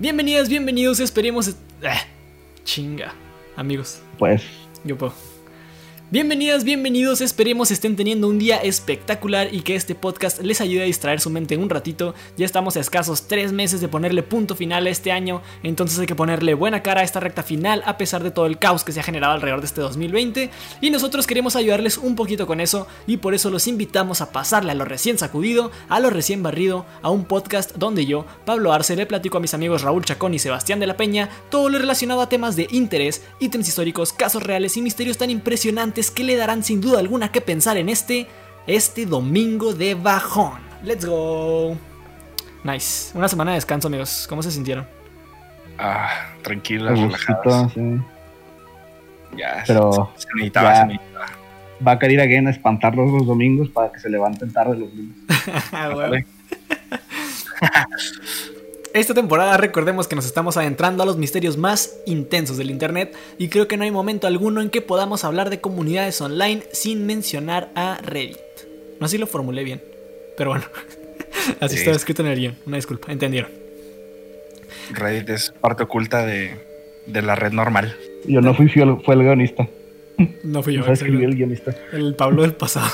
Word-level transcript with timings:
Bienvenidas, 0.00 0.48
bienvenidos, 0.48 0.98
esperemos... 0.98 1.48
Eh, 1.82 1.90
chinga, 2.64 3.12
amigos. 3.54 4.00
Pues. 4.18 4.42
Yo 4.82 4.96
puedo. 4.96 5.12
Bienvenidas, 6.12 6.64
bienvenidos, 6.64 7.20
esperemos 7.20 7.70
estén 7.70 7.94
teniendo 7.94 8.26
un 8.26 8.40
día 8.40 8.56
espectacular 8.56 9.54
y 9.54 9.60
que 9.60 9.76
este 9.76 9.94
podcast 9.94 10.42
les 10.42 10.60
ayude 10.60 10.82
a 10.82 10.86
distraer 10.86 11.20
su 11.20 11.30
mente 11.30 11.56
un 11.56 11.70
ratito. 11.70 12.16
Ya 12.36 12.44
estamos 12.44 12.76
a 12.76 12.80
escasos 12.80 13.28
tres 13.28 13.52
meses 13.52 13.80
de 13.80 13.86
ponerle 13.86 14.24
punto 14.24 14.56
final 14.56 14.88
a 14.88 14.90
este 14.90 15.12
año, 15.12 15.40
entonces 15.62 16.00
hay 16.00 16.08
que 16.08 16.16
ponerle 16.16 16.54
buena 16.54 16.82
cara 16.82 17.02
a 17.02 17.04
esta 17.04 17.20
recta 17.20 17.44
final 17.44 17.84
a 17.86 17.96
pesar 17.96 18.24
de 18.24 18.32
todo 18.32 18.46
el 18.46 18.58
caos 18.58 18.82
que 18.82 18.90
se 18.90 18.98
ha 18.98 19.04
generado 19.04 19.34
alrededor 19.34 19.60
de 19.60 19.68
este 19.68 19.82
2020 19.82 20.50
y 20.80 20.90
nosotros 20.90 21.28
queremos 21.28 21.54
ayudarles 21.54 21.96
un 21.96 22.16
poquito 22.16 22.44
con 22.44 22.60
eso 22.60 22.88
y 23.06 23.18
por 23.18 23.32
eso 23.32 23.48
los 23.48 23.68
invitamos 23.68 24.20
a 24.20 24.32
pasarle 24.32 24.72
a 24.72 24.74
lo 24.74 24.86
recién 24.86 25.16
sacudido, 25.16 25.70
a 25.88 26.00
lo 26.00 26.10
recién 26.10 26.42
barrido, 26.42 26.86
a 27.02 27.10
un 27.10 27.24
podcast 27.24 27.76
donde 27.76 28.04
yo, 28.04 28.26
Pablo 28.44 28.72
Arce, 28.72 28.96
le 28.96 29.06
platico 29.06 29.38
a 29.38 29.40
mis 29.40 29.54
amigos 29.54 29.82
Raúl 29.82 30.04
Chacón 30.04 30.34
y 30.34 30.40
Sebastián 30.40 30.80
de 30.80 30.88
la 30.88 30.96
Peña 30.96 31.30
todo 31.50 31.68
lo 31.68 31.78
relacionado 31.78 32.20
a 32.20 32.28
temas 32.28 32.56
de 32.56 32.66
interés, 32.72 33.22
ítems 33.38 33.68
históricos, 33.68 34.12
casos 34.12 34.42
reales 34.42 34.76
y 34.76 34.82
misterios 34.82 35.16
tan 35.16 35.30
impresionantes 35.30 35.99
que 36.08 36.22
le 36.22 36.36
darán 36.36 36.62
sin 36.62 36.80
duda 36.80 37.00
alguna 37.00 37.32
que 37.32 37.40
pensar 37.40 37.76
en 37.76 37.88
este, 37.88 38.28
este 38.68 39.06
domingo 39.06 39.74
de 39.74 39.96
bajón. 39.96 40.60
Let's 40.84 41.04
go. 41.04 41.76
Nice. 42.62 43.16
Una 43.18 43.26
semana 43.26 43.50
de 43.50 43.56
descanso, 43.56 43.88
amigos. 43.88 44.26
¿Cómo 44.28 44.40
se 44.42 44.52
sintieron? 44.52 44.86
Ah, 45.78 46.28
tranquilas, 46.42 46.98
relajadas. 46.98 47.72
Sí. 47.72 47.80
Ya, 49.36 49.64
Pero 49.66 50.12
se, 50.16 50.28
necesitaba, 50.34 50.76
se 50.76 50.86
necesitaba. 50.86 51.26
Va 51.86 51.92
a 51.92 51.98
querer 51.98 52.20
alguien 52.20 52.46
a 52.46 52.50
espantarlos 52.50 53.10
los 53.10 53.26
domingos 53.26 53.68
para 53.70 53.90
que 53.90 53.98
se 53.98 54.08
levanten 54.08 54.52
tarde 54.52 54.76
los 54.76 54.88
lunes. 54.94 55.16
Esta 58.92 59.14
temporada 59.14 59.56
recordemos 59.56 60.08
que 60.08 60.16
nos 60.16 60.26
estamos 60.26 60.56
adentrando 60.56 61.04
a 61.04 61.06
los 61.06 61.16
misterios 61.16 61.56
más 61.56 61.98
intensos 62.06 62.56
del 62.56 62.70
Internet 62.70 63.14
y 63.38 63.48
creo 63.48 63.68
que 63.68 63.76
no 63.76 63.84
hay 63.84 63.92
momento 63.92 64.26
alguno 64.26 64.60
en 64.60 64.68
que 64.68 64.82
podamos 64.82 65.22
hablar 65.24 65.48
de 65.48 65.60
comunidades 65.60 66.20
online 66.20 66.64
sin 66.72 67.06
mencionar 67.06 67.70
a 67.76 67.98
Reddit. 68.02 68.38
No 68.98 69.06
sé 69.06 69.12
si 69.12 69.18
lo 69.18 69.28
formulé 69.28 69.62
bien, 69.62 69.80
pero 70.36 70.50
bueno, 70.50 70.64
así 71.60 71.76
está 71.76 71.92
escrito 71.92 72.22
en 72.22 72.28
el 72.28 72.38
guion. 72.38 72.56
Una 72.66 72.76
disculpa, 72.76 73.12
entendieron. 73.12 73.52
Reddit 74.90 75.30
es 75.30 75.50
parte 75.52 75.84
oculta 75.84 76.26
de, 76.26 76.58
la 77.06 77.36
red 77.36 77.52
normal. 77.52 77.96
Yo 78.24 78.40
no 78.40 78.54
fui, 78.54 78.68
fue 78.68 79.14
el 79.14 79.22
guionista. 79.22 79.68
No 80.42 80.64
fui 80.64 80.74
yo. 80.74 80.84
No 80.84 80.92
escribí 80.92 81.22
el 81.22 81.36
guionista. 81.36 81.76
El 81.92 82.16
Pablo 82.16 82.42
del 82.42 82.54
pasado. 82.54 82.90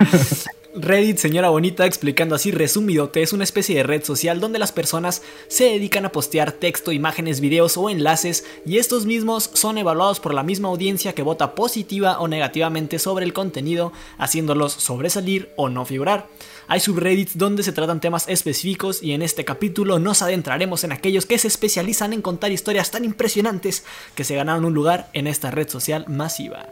Reddit, 0.78 1.16
señora 1.16 1.48
bonita, 1.48 1.86
explicando 1.86 2.34
así 2.34 2.50
resumidote, 2.50 3.22
es 3.22 3.32
una 3.32 3.44
especie 3.44 3.76
de 3.76 3.82
red 3.82 4.04
social 4.04 4.40
donde 4.40 4.58
las 4.58 4.72
personas 4.72 5.22
se 5.48 5.64
dedican 5.64 6.04
a 6.04 6.12
postear 6.12 6.52
texto, 6.52 6.92
imágenes, 6.92 7.40
videos 7.40 7.78
o 7.78 7.88
enlaces 7.88 8.44
y 8.66 8.76
estos 8.76 9.06
mismos 9.06 9.48
son 9.54 9.78
evaluados 9.78 10.20
por 10.20 10.34
la 10.34 10.42
misma 10.42 10.68
audiencia 10.68 11.14
que 11.14 11.22
vota 11.22 11.54
positiva 11.54 12.20
o 12.20 12.28
negativamente 12.28 12.98
sobre 12.98 13.24
el 13.24 13.32
contenido, 13.32 13.94
haciéndolos 14.18 14.74
sobresalir 14.74 15.48
o 15.56 15.70
no 15.70 15.86
figurar. 15.86 16.28
Hay 16.68 16.80
subreddits 16.80 17.38
donde 17.38 17.62
se 17.62 17.72
tratan 17.72 18.02
temas 18.02 18.28
específicos 18.28 19.02
y 19.02 19.12
en 19.12 19.22
este 19.22 19.46
capítulo 19.46 19.98
nos 19.98 20.20
adentraremos 20.20 20.84
en 20.84 20.92
aquellos 20.92 21.24
que 21.24 21.38
se 21.38 21.48
especializan 21.48 22.12
en 22.12 22.20
contar 22.20 22.52
historias 22.52 22.90
tan 22.90 23.06
impresionantes 23.06 23.84
que 24.14 24.24
se 24.24 24.36
ganaron 24.36 24.66
un 24.66 24.74
lugar 24.74 25.08
en 25.14 25.26
esta 25.26 25.50
red 25.50 25.70
social 25.70 26.04
masiva. 26.06 26.68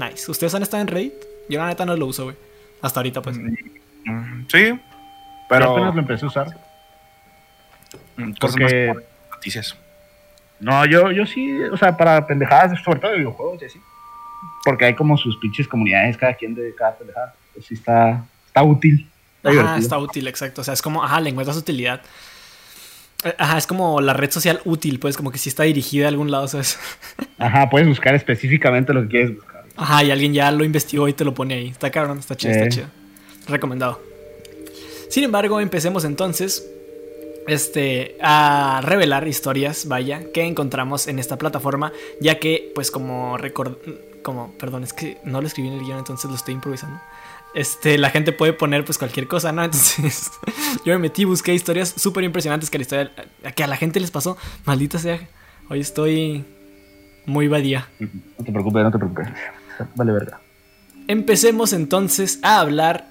Nice. 0.00 0.28
¿Ustedes 0.28 0.52
han 0.56 0.64
estado 0.64 0.80
en 0.80 0.88
Reddit? 0.88 1.14
Yo 1.48 1.60
la 1.60 1.68
neta 1.68 1.86
no 1.86 1.96
lo 1.96 2.06
uso, 2.06 2.24
güey. 2.24 2.45
Hasta 2.82 3.00
ahorita, 3.00 3.22
pues. 3.22 3.38
Mm, 3.38 4.46
sí, 4.48 4.78
pero. 5.48 5.72
apenas 5.72 5.94
lo 5.94 6.00
empecé 6.00 6.24
a 6.24 6.28
usar. 6.28 6.48
Mm, 8.16 8.32
porque... 8.40 8.94
noticias. 9.30 9.76
No, 10.58 10.84
yo, 10.86 11.10
yo 11.10 11.26
sí, 11.26 11.62
o 11.64 11.76
sea, 11.76 11.96
para 11.96 12.26
pendejadas, 12.26 12.80
sobre 12.82 13.00
todo 13.00 13.10
de 13.10 13.18
videojuegos 13.18 13.62
y 13.62 13.64
así. 13.66 13.80
Porque 14.64 14.86
hay 14.86 14.94
como 14.94 15.16
sus 15.16 15.36
pinches 15.38 15.68
comunidades, 15.68 16.16
cada 16.16 16.34
quien 16.34 16.54
de 16.54 16.74
cada 16.74 16.96
pendejada. 16.96 17.34
Pues 17.52 17.66
sí 17.66 17.74
está, 17.74 18.24
está 18.46 18.62
útil. 18.62 19.08
Está 19.42 19.78
está 19.78 19.98
útil, 19.98 20.26
exacto. 20.28 20.62
O 20.62 20.64
sea, 20.64 20.74
es 20.74 20.82
como, 20.82 21.04
ajá, 21.04 21.20
le 21.20 21.30
encuentras 21.30 21.56
utilidad. 21.56 22.00
Eh, 23.24 23.34
ajá, 23.38 23.58
es 23.58 23.66
como 23.66 24.00
la 24.00 24.12
red 24.12 24.30
social 24.30 24.60
útil, 24.64 24.98
pues, 24.98 25.16
como 25.16 25.30
que 25.30 25.38
sí 25.38 25.48
está 25.48 25.64
dirigida 25.64 26.06
a 26.06 26.08
algún 26.08 26.30
lado, 26.30 26.48
¿sabes? 26.48 26.78
Ajá, 27.38 27.68
puedes 27.68 27.86
buscar 27.86 28.14
específicamente 28.14 28.92
lo 28.92 29.02
que 29.02 29.08
quieres 29.08 29.34
buscar. 29.36 29.55
Ajá, 29.76 30.04
y 30.04 30.10
alguien 30.10 30.32
ya 30.32 30.50
lo 30.50 30.64
investigó 30.64 31.08
y 31.08 31.12
te 31.12 31.24
lo 31.24 31.34
pone 31.34 31.54
ahí. 31.54 31.68
Está 31.68 31.90
cabrón, 31.90 32.18
está 32.18 32.36
chido, 32.36 32.54
está 32.54 32.68
chido. 32.68 32.86
Recomendado. 33.48 34.00
Sin 35.08 35.24
embargo, 35.24 35.60
empecemos 35.60 36.04
entonces 36.04 36.66
este, 37.46 38.16
a 38.20 38.80
revelar 38.82 39.26
historias, 39.28 39.86
vaya, 39.86 40.32
que 40.32 40.42
encontramos 40.42 41.06
en 41.06 41.18
esta 41.18 41.38
plataforma, 41.38 41.92
ya 42.20 42.38
que, 42.38 42.72
pues 42.74 42.90
como 42.90 43.36
record... 43.36 43.76
como, 44.22 44.52
perdón, 44.58 44.82
es 44.82 44.92
que 44.92 45.18
no 45.24 45.40
lo 45.40 45.46
escribí 45.46 45.68
en 45.68 45.74
el 45.74 45.84
guion, 45.84 45.98
entonces 45.98 46.28
lo 46.28 46.36
estoy 46.36 46.54
improvisando. 46.54 47.00
Este, 47.54 47.96
la 47.96 48.10
gente 48.10 48.32
puede 48.32 48.52
poner 48.52 48.84
pues 48.84 48.98
cualquier 48.98 49.28
cosa, 49.28 49.50
¿no? 49.50 49.64
Entonces, 49.64 50.30
yo 50.84 50.92
me 50.92 50.98
metí, 50.98 51.24
busqué 51.24 51.54
historias 51.54 51.88
súper 51.96 52.24
impresionantes 52.24 52.68
que 52.68 52.76
a 52.76 52.80
la 52.80 52.82
historia, 52.82 53.12
que 53.54 53.64
a 53.64 53.66
la 53.66 53.76
gente 53.76 53.98
les 53.98 54.10
pasó. 54.10 54.36
Maldita 54.66 54.98
sea, 54.98 55.26
hoy 55.70 55.80
estoy 55.80 56.44
muy 57.24 57.48
badía. 57.48 57.88
No 57.98 58.44
te 58.44 58.52
preocupes, 58.52 58.82
no 58.82 58.90
te 58.90 58.98
preocupes. 58.98 59.28
Vale, 59.94 60.12
verdad. 60.12 60.38
Empecemos 61.08 61.72
entonces 61.72 62.38
a 62.42 62.60
hablar 62.60 63.08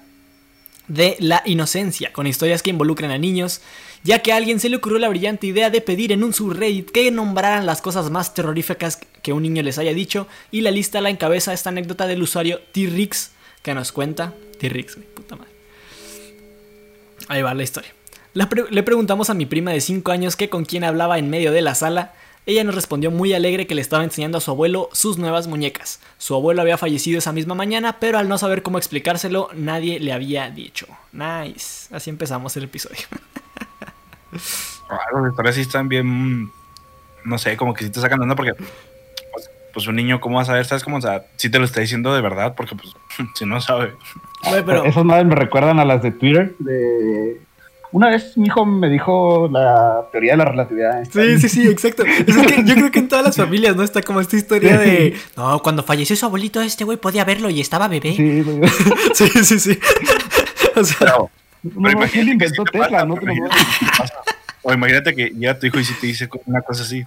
de 0.88 1.16
la 1.18 1.42
inocencia, 1.46 2.12
con 2.12 2.26
historias 2.26 2.62
que 2.62 2.70
involucran 2.70 3.10
a 3.10 3.18
niños, 3.18 3.60
ya 4.04 4.20
que 4.20 4.32
a 4.32 4.36
alguien 4.36 4.60
se 4.60 4.68
le 4.68 4.76
ocurrió 4.76 4.98
la 4.98 5.08
brillante 5.08 5.46
idea 5.46 5.70
de 5.70 5.80
pedir 5.80 6.12
en 6.12 6.22
un 6.22 6.32
subreddit 6.32 6.90
que 6.90 7.10
nombraran 7.10 7.66
las 7.66 7.82
cosas 7.82 8.10
más 8.10 8.34
terroríficas 8.34 9.00
que 9.22 9.32
un 9.32 9.42
niño 9.42 9.62
les 9.62 9.78
haya 9.78 9.92
dicho, 9.92 10.28
y 10.52 10.60
la 10.60 10.70
lista 10.70 11.00
la 11.00 11.10
encabeza 11.10 11.52
esta 11.52 11.70
anécdota 11.70 12.06
del 12.06 12.22
usuario 12.22 12.60
T-Rix, 12.72 13.32
que 13.62 13.74
nos 13.74 13.90
cuenta. 13.90 14.32
T-Rix, 14.60 14.96
puta 15.14 15.36
madre. 15.36 15.50
Ahí 17.28 17.42
va 17.42 17.52
la 17.54 17.64
historia. 17.64 17.92
le 18.34 18.82
preguntamos 18.84 19.28
a 19.30 19.34
mi 19.34 19.46
prima 19.46 19.72
de 19.72 19.80
5 19.80 20.12
años 20.12 20.36
que 20.36 20.48
con 20.48 20.64
quién 20.64 20.84
hablaba 20.84 21.18
en 21.18 21.28
medio 21.28 21.50
de 21.50 21.62
la 21.62 21.74
sala, 21.74 22.14
ella 22.46 22.62
nos 22.62 22.76
respondió 22.76 23.10
muy 23.10 23.34
alegre 23.34 23.66
que 23.66 23.74
le 23.74 23.80
estaba 23.80 24.04
enseñando 24.04 24.38
a 24.38 24.40
su 24.40 24.52
abuelo 24.52 24.88
sus 24.92 25.18
nuevas 25.18 25.48
muñecas. 25.48 26.00
Su 26.16 26.36
abuelo 26.36 26.62
había 26.62 26.78
fallecido 26.78 27.18
esa 27.18 27.32
misma 27.32 27.56
mañana, 27.56 27.98
pero 27.98 28.18
al 28.18 28.28
no 28.28 28.38
saber 28.38 28.62
cómo 28.62 28.78
explicárselo, 28.78 29.50
nadie 29.52 29.98
le 29.98 30.12
había 30.12 30.48
dicho. 30.48 30.86
Nice. 31.12 31.92
Así 31.94 32.08
empezamos 32.08 32.56
el 32.56 32.64
episodio. 32.64 33.02
Las 34.30 35.30
historias 35.30 35.54
sí 35.56 35.62
están 35.62 35.88
bien. 35.88 36.52
No 37.24 37.38
sé, 37.38 37.56
como 37.56 37.74
que 37.74 37.84
si 37.84 37.90
te 37.90 38.00
sacan 38.00 38.22
onda 38.22 38.36
porque. 38.36 38.54
Pues, 38.54 39.50
pues, 39.74 39.86
un 39.88 39.96
niño, 39.96 40.20
¿cómo 40.20 40.36
vas 40.36 40.48
a 40.48 40.54
ver? 40.54 40.64
¿Sabes 40.64 40.84
cómo? 40.84 40.98
O 40.98 41.00
sea, 41.00 41.26
si 41.34 41.50
te 41.50 41.58
lo 41.58 41.64
está 41.64 41.80
diciendo 41.80 42.14
de 42.14 42.20
verdad, 42.20 42.54
porque 42.54 42.76
pues, 42.76 42.94
si 43.34 43.44
no 43.44 43.60
sabe. 43.60 43.92
pero... 44.64 44.84
Esas 44.84 45.04
madres 45.04 45.26
me 45.26 45.34
recuerdan 45.34 45.80
a 45.80 45.84
las 45.84 46.00
de 46.00 46.12
Twitter, 46.12 46.54
de 46.60 47.40
una 47.96 48.10
vez 48.10 48.36
mi 48.36 48.48
hijo 48.48 48.66
me 48.66 48.90
dijo 48.90 49.48
la 49.50 50.06
teoría 50.12 50.32
de 50.32 50.36
la 50.36 50.44
relatividad. 50.44 51.02
Sí, 51.10 51.40
sí, 51.40 51.48
sí, 51.48 51.66
exacto. 51.66 52.04
yo 52.04 52.74
creo 52.74 52.90
que 52.90 52.98
en 52.98 53.08
todas 53.08 53.24
las 53.24 53.36
familias, 53.36 53.74
¿no? 53.74 53.82
Está 53.82 54.02
como 54.02 54.20
esta 54.20 54.36
historia 54.36 54.76
de. 54.76 55.16
No, 55.34 55.62
cuando 55.62 55.82
falleció 55.82 56.14
su 56.14 56.26
abuelito, 56.26 56.60
este 56.60 56.84
güey 56.84 56.98
podía 56.98 57.24
verlo 57.24 57.48
y 57.48 57.58
estaba 57.58 57.88
bebé. 57.88 58.12
Sí, 58.14 58.44
sí, 59.14 59.44
sí, 59.44 59.60
sí. 59.60 59.78
O 60.74 60.84
sea. 60.84 60.98
Pero, 60.98 61.30
no, 61.62 61.90
imagínate 61.90 62.32
inventó 62.32 62.64
Tesla, 62.64 63.06
no 63.06 63.14
te 63.14 63.24
lo 63.24 63.32
O 64.60 64.74
imagínate 64.74 65.14
que 65.14 65.32
ya 65.34 65.58
tu 65.58 65.66
hijo 65.66 65.80
y 65.80 65.84
si 65.84 65.94
te 65.94 66.06
dice 66.06 66.28
una 66.44 66.60
cosa 66.60 66.82
así. 66.82 67.02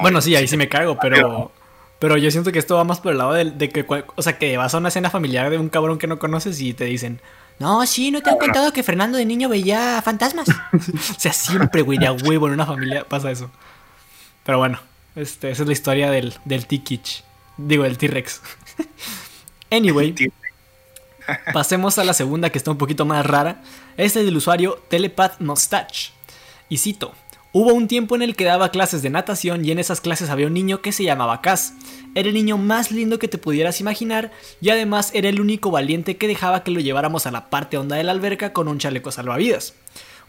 bueno, 0.00 0.22
sí, 0.22 0.34
ahí 0.34 0.48
sí 0.48 0.56
me 0.56 0.70
cago, 0.70 0.96
pero. 0.98 1.52
Pero 1.98 2.16
yo 2.16 2.30
siento 2.30 2.52
que 2.52 2.58
esto 2.58 2.76
va 2.76 2.84
más 2.84 3.00
por 3.00 3.12
el 3.12 3.18
lado 3.18 3.34
de, 3.34 3.50
de 3.50 3.68
que. 3.68 3.84
O 4.16 4.22
sea, 4.22 4.38
que 4.38 4.56
vas 4.56 4.74
a 4.74 4.78
una 4.78 4.90
cena 4.90 5.10
familiar 5.10 5.50
de 5.50 5.58
un 5.58 5.68
cabrón 5.68 5.98
que 5.98 6.06
no 6.06 6.18
conoces 6.18 6.58
y 6.62 6.72
te 6.72 6.86
dicen. 6.86 7.20
No, 7.58 7.86
sí, 7.86 8.10
¿no 8.10 8.20
te 8.20 8.30
han 8.30 8.38
contado 8.38 8.72
que 8.72 8.82
Fernando 8.82 9.16
de 9.16 9.24
niño 9.24 9.48
veía 9.48 10.02
fantasmas? 10.02 10.48
o 10.72 11.20
sea, 11.20 11.32
siempre, 11.32 11.82
güey, 11.82 11.98
de 11.98 12.06
a 12.06 12.12
huevo 12.12 12.48
en 12.48 12.54
una 12.54 12.66
familia 12.66 13.08
pasa 13.08 13.30
eso. 13.30 13.50
Pero 14.44 14.58
bueno, 14.58 14.80
este, 15.16 15.50
esa 15.50 15.62
es 15.62 15.66
la 15.66 15.72
historia 15.72 16.10
del, 16.10 16.34
del 16.44 16.66
T-Kitch. 16.66 17.22
Digo, 17.56 17.84
del 17.84 17.98
T-Rex. 17.98 18.42
anyway, 19.70 20.14
pasemos 21.52 21.98
a 21.98 22.04
la 22.04 22.12
segunda 22.12 22.50
que 22.50 22.58
está 22.58 22.70
un 22.70 22.78
poquito 22.78 23.04
más 23.04 23.24
rara. 23.24 23.62
Este 23.96 24.20
es 24.20 24.26
del 24.26 24.36
usuario 24.36 24.82
Telepath 24.88 25.40
Mustache. 25.40 26.12
Y 26.68 26.78
cito. 26.78 27.14
Hubo 27.56 27.72
un 27.72 27.86
tiempo 27.86 28.16
en 28.16 28.22
el 28.22 28.34
que 28.34 28.44
daba 28.44 28.70
clases 28.70 29.00
de 29.02 29.10
natación 29.10 29.64
y 29.64 29.70
en 29.70 29.78
esas 29.78 30.00
clases 30.00 30.28
había 30.28 30.48
un 30.48 30.54
niño 30.54 30.82
que 30.82 30.90
se 30.90 31.04
llamaba 31.04 31.40
Cass. 31.40 31.74
Era 32.16 32.26
el 32.26 32.34
niño 32.34 32.58
más 32.58 32.90
lindo 32.90 33.20
que 33.20 33.28
te 33.28 33.38
pudieras 33.38 33.80
imaginar 33.80 34.32
y 34.60 34.70
además 34.70 35.12
era 35.14 35.28
el 35.28 35.40
único 35.40 35.70
valiente 35.70 36.16
que 36.16 36.26
dejaba 36.26 36.64
que 36.64 36.72
lo 36.72 36.80
lleváramos 36.80 37.26
a 37.26 37.30
la 37.30 37.50
parte 37.50 37.78
honda 37.78 37.94
de 37.94 38.02
la 38.02 38.10
alberca 38.10 38.52
con 38.52 38.66
un 38.66 38.80
chaleco 38.80 39.12
salvavidas. 39.12 39.74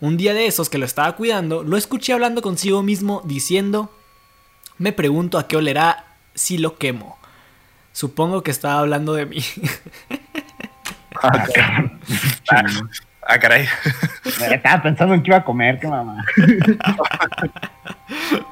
Un 0.02 0.18
día 0.18 0.36
de 0.36 0.46
esos 0.46 0.70
que 0.70 0.78
lo 0.78 0.86
estaba 0.86 1.16
cuidando, 1.16 1.64
lo 1.64 1.78
escuché 1.78 2.14
hablando 2.14 2.44
consigo 2.44 2.84
mismo 2.84 3.24
diciendo, 3.26 3.90
me 4.78 4.92
pregunto 4.92 5.40
a 5.40 5.48
qué 5.48 5.58
olerá 5.58 6.18
si 6.36 6.60
lo 6.60 6.78
quemo. 6.78 7.18
Supongo 7.92 8.44
que 8.44 8.52
estaba 8.52 8.82
hablando 8.82 9.16
de 9.16 9.26
mí. 9.26 9.40
Ah, 13.26 13.40
caray. 13.40 13.68
Estaba 14.52 14.84
pensando 14.84 15.16
en 15.16 15.24
qué 15.24 15.32
iba 15.32 15.38
a 15.38 15.44
comer, 15.44 15.80
qué 15.80 15.88
mamá. 15.88 16.24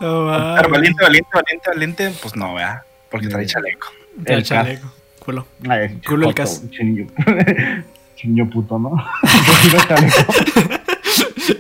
No, 0.02 0.26
va. 0.26 0.56
Pero 0.56 0.70
valiente, 0.70 1.04
valiente, 1.04 1.30
valiente, 1.32 1.70
valiente, 1.70 2.14
pues 2.22 2.36
no, 2.36 2.56
¿verdad? 2.56 2.82
Porque 3.12 3.28
trae 3.28 3.46
chaleco. 3.46 3.88
Trae 4.24 4.38
el 4.38 4.44
chaleco. 4.44 4.92
Culo. 5.20 5.48
Ay, 5.70 6.02
Culo 6.06 6.30
el 6.30 6.36
cas. 6.36 6.64
Chinillo 6.72 8.50
puto, 8.52 8.80
¿no? 8.80 8.92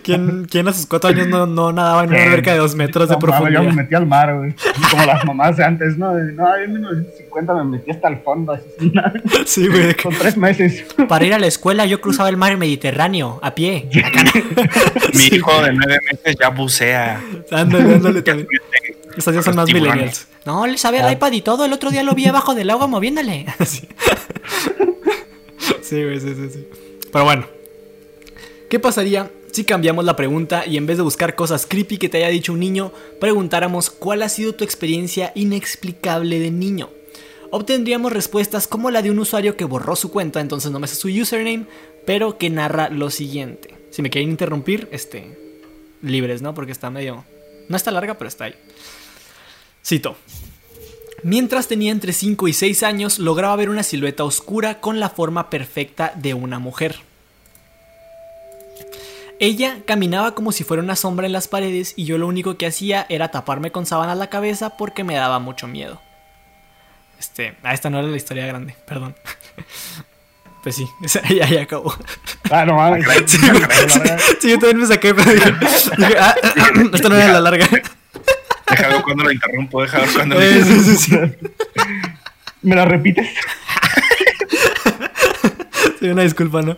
¿Quién, 0.04 0.46
quién 0.50 0.68
a 0.68 0.74
sus 0.74 0.86
cuatro 0.86 1.10
años 1.10 1.28
no, 1.28 1.46
no 1.46 1.72
nadaba 1.72 2.04
en 2.04 2.10
una 2.12 2.24
alberca 2.24 2.52
de 2.54 2.58
dos 2.60 2.76
metros 2.76 3.10
de 3.10 3.16
No, 3.16 3.20
mames, 3.20 3.32
Yo 3.32 3.44
me 3.44 3.54
profundidad? 3.54 3.84
metí 3.84 3.96
al 3.96 4.06
mar, 4.06 4.36
güey. 4.38 4.54
Como 4.92 5.06
las 5.06 5.26
mamás 5.26 5.58
de 5.58 5.64
antes, 5.64 5.98
¿no? 5.98 6.14
De, 6.14 6.32
No, 6.34 6.56
en 6.56 6.74
1950 6.74 7.54
me 7.56 7.64
metí 7.64 7.92
hasta 7.92 8.08
el 8.08 8.18
fondo. 8.20 8.54
Así, 8.54 8.64
sin 8.80 8.94
nada. 8.94 9.14
Sí, 9.46 9.68
güey. 9.68 9.94
Con 9.96 10.14
tres 10.16 10.38
meses. 10.38 10.86
Para 11.08 11.26
ir 11.26 11.34
a 11.34 11.40
la 11.40 11.48
escuela 11.48 11.86
yo 11.86 12.00
cruzaba 12.02 12.30
el 12.30 12.38
mar 12.38 12.58
Mediterráneo 12.58 13.40
a 13.42 13.54
pie. 13.56 13.90
Mi 15.14 15.24
hijo 15.36 15.62
de 15.64 15.74
nueve 15.74 16.00
meses 16.12 16.36
ya 16.40 16.50
bucea. 16.50 17.22
Ándale, 17.52 17.96
ándale 17.96 18.22
también. 18.22 18.48
Estas 19.18 19.36
ya 19.36 19.42
son 19.44 19.56
más 19.56 19.66
tiburones. 19.66 19.94
millennials. 19.94 20.28
No, 20.46 20.66
le 20.68 20.78
sabía 20.78 21.06
el 21.08 21.14
iPad 21.14 21.32
y 21.34 21.42
todo. 21.42 21.66
El 21.66 21.74
otro 21.74 21.90
día 21.92 22.04
lo 22.04 22.14
vi 22.16 22.26
abajo 22.28 22.56
del 22.56 22.70
agua 22.70 22.88
moviéndole. 22.88 23.46
Sí. 23.66 23.88
Sí, 25.82 26.04
güey, 26.04 26.20
sí, 26.20 26.34
sí, 26.36 26.50
sí. 26.52 26.68
Pero 27.12 27.26
bueno. 27.26 27.46
¿Qué 28.70 28.80
pasaría 28.80 29.30
si 29.54 29.66
cambiamos 29.66 30.04
la 30.04 30.16
pregunta 30.16 30.66
y 30.66 30.78
en 30.78 30.88
vez 30.88 30.98
de 30.98 31.04
buscar 31.04 31.36
cosas 31.36 31.68
creepy 31.68 31.98
que 31.98 32.10
te 32.10 32.18
haya 32.18 32.30
dicho 32.30 32.54
un 32.54 32.60
niño, 32.60 32.92
preguntáramos 33.20 33.92
cuál 33.92 34.24
ha 34.24 34.30
sido 34.30 34.56
tu 34.56 34.64
experiencia 34.64 35.32
inexplicable 35.36 36.40
de 36.40 36.50
niño? 36.50 36.90
Obtendríamos 37.52 38.12
respuestas 38.12 38.68
como 38.68 38.90
la 38.90 39.04
de 39.04 39.12
un 39.12 39.20
usuario 39.20 39.56
que 39.56 39.66
borró 39.66 39.96
su 39.96 40.10
cuenta, 40.10 40.42
entonces 40.42 40.72
no 40.72 40.80
me 40.80 40.88
sé 40.88 40.96
su 40.96 41.08
username, 41.08 41.68
pero 42.04 42.40
que 42.40 42.50
narra 42.50 42.90
lo 42.90 43.12
siguiente. 43.12 43.76
Si 43.92 44.02
me 44.02 44.10
quieren 44.10 44.32
interrumpir, 44.32 44.90
este, 44.92 45.38
libres, 46.02 46.42
¿no? 46.42 46.56
Porque 46.56 46.72
está 46.72 46.90
medio... 46.90 47.24
No 47.70 47.78
está 47.78 47.92
larga, 47.92 48.18
pero 48.18 48.28
está 48.28 48.46
ahí. 48.46 48.56
Cito. 49.86 50.18
Mientras 51.22 51.68
tenía 51.68 51.92
entre 51.92 52.12
5 52.12 52.48
y 52.48 52.54
6 52.54 52.82
años, 52.82 53.20
lograba 53.20 53.56
ver 53.56 53.70
una 53.70 53.84
silueta 53.84 54.24
oscura 54.24 54.82
con 54.82 55.00
la 55.00 55.10
forma 55.10 55.52
perfecta 55.52 56.12
de 56.16 56.34
una 56.34 56.58
mujer. 56.58 56.96
Ella 59.40 59.78
caminaba 59.86 60.36
como 60.36 60.52
si 60.52 60.64
fuera 60.64 60.84
una 60.84 60.96
sombra 60.96 61.26
en 61.26 61.34
las 61.34 61.48
paredes 61.48 61.94
y 61.96 62.06
yo 62.06 62.18
lo 62.18 62.28
único 62.28 62.58
que 62.58 62.66
hacía 62.66 63.06
era 63.10 63.32
taparme 63.32 63.72
con 63.72 63.86
sábanas 63.86 64.18
la 64.18 64.28
cabeza 64.28 64.78
porque 64.78 65.04
me 65.04 65.16
daba 65.16 65.40
mucho 65.40 65.68
miedo. 65.68 66.02
Este, 67.20 67.56
ah, 67.64 67.74
esta 67.74 67.90
no 67.90 68.00
era 68.00 68.08
la 68.08 68.18
historia 68.18 68.46
grande, 68.46 68.76
perdón. 68.86 69.16
Pues 70.64 70.78
sí, 70.78 70.88
esa 71.04 71.22
ya, 71.28 71.46
ya 71.46 71.64
acabó. 71.64 71.94
Ah, 72.50 72.66
no 72.66 72.76
mames. 72.76 73.06
Sí, 73.28 73.38
sí, 74.40 74.50
yo 74.50 74.60
también 74.60 74.80
me 74.80 74.86
saqué, 74.86 75.14
pero 75.14 75.30
dije, 75.30 75.52
dije, 75.98 76.16
ah, 76.18 76.36
esta 76.94 77.10
no 77.10 77.16
era 77.16 77.34
la 77.34 77.42
larga. 77.42 77.68
Deja 78.70 78.88
ver 78.88 79.02
cuando 79.02 79.26
lo 79.26 79.32
interrumpo, 79.32 79.82
deja 79.82 80.00
ver 80.00 80.10
cuando 80.14 80.36
lo 80.36 80.42
interrumpo. 80.42 80.84
sí, 80.84 80.96
sí, 80.96 81.12
sí. 81.12 81.18
¿Me 82.62 82.78
la 82.78 82.86
repites? 82.86 83.28
Sí, 86.04 86.10
una 86.10 86.24
disculpa, 86.24 86.62
¿no? 86.62 86.76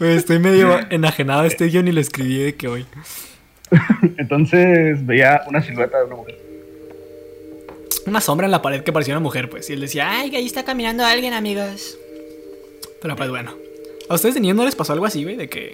Estoy 0.00 0.40
medio 0.40 0.80
enajenado 0.90 1.42
de 1.42 1.46
este 1.46 1.66
guion 1.68 1.86
y 1.86 1.92
lo 1.92 2.00
escribí 2.00 2.38
de 2.38 2.56
que 2.56 2.66
hoy. 2.66 2.84
Entonces 4.18 5.06
veía 5.06 5.42
una 5.46 5.62
silueta 5.62 5.98
de 5.98 6.06
una 6.06 6.16
mujer. 6.16 6.36
Una 8.04 8.20
sombra 8.20 8.46
en 8.46 8.50
la 8.50 8.62
pared 8.62 8.82
que 8.82 8.90
parecía 8.92 9.14
una 9.14 9.20
mujer, 9.20 9.48
pues. 9.48 9.70
Y 9.70 9.74
él 9.74 9.80
decía, 9.80 10.10
ay, 10.10 10.32
que 10.32 10.38
ahí 10.38 10.46
está 10.46 10.64
caminando 10.64 11.04
alguien, 11.04 11.34
amigos. 11.34 11.96
Pero 13.00 13.14
pues 13.14 13.30
bueno. 13.30 13.54
¿A 14.08 14.14
ustedes 14.14 14.34
de 14.34 14.40
niños 14.40 14.56
no 14.56 14.64
les 14.64 14.74
pasó 14.74 14.92
algo 14.92 15.06
así, 15.06 15.22
güey? 15.22 15.36
De 15.36 15.48
que. 15.48 15.70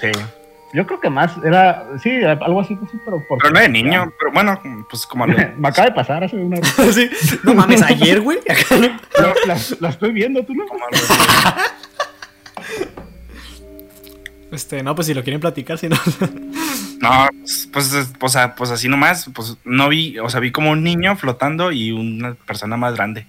Sí. 0.00 0.10
Yo 0.72 0.86
creo 0.86 0.98
que 0.98 1.10
más 1.10 1.32
era, 1.44 1.86
sí, 2.02 2.10
algo 2.24 2.62
así, 2.62 2.74
sí, 2.90 2.98
pero 3.04 3.22
por 3.28 3.36
Pero 3.38 3.52
no 3.52 3.60
de 3.60 3.68
niño, 3.68 4.10
pero 4.18 4.32
bueno, 4.32 4.58
pues 4.88 5.04
como 5.04 5.26
lo- 5.26 5.36
Me 5.58 5.68
acaba 5.68 5.88
de 5.88 5.94
pasar 5.94 6.24
hace 6.24 6.36
una 6.36 6.56
sí. 6.92 7.10
No 7.42 7.52
mames, 7.52 7.82
ayer, 7.82 8.22
güey. 8.22 8.38
La 9.80 9.90
estoy 9.90 10.12
viendo, 10.12 10.42
tú 10.42 10.54
no. 10.54 10.64
Este, 14.52 14.82
no, 14.82 14.94
pues 14.94 15.06
si 15.06 15.14
lo 15.14 15.22
quieren 15.24 15.40
platicar, 15.40 15.78
si 15.78 15.88
no. 15.88 15.96
No, 17.00 17.26
pues, 17.40 17.68
pues, 17.72 17.92
es- 17.94 18.12
o 18.20 18.28
sea, 18.28 18.54
pues 18.54 18.70
así 18.70 18.88
nomás, 18.88 19.28
pues 19.34 19.56
no 19.64 19.88
vi, 19.88 20.18
o 20.20 20.28
sea, 20.30 20.38
vi 20.40 20.52
como 20.52 20.70
un 20.70 20.84
niño 20.84 21.16
flotando 21.16 21.72
y 21.72 21.90
una 21.90 22.34
persona 22.34 22.76
más 22.76 22.94
grande. 22.94 23.26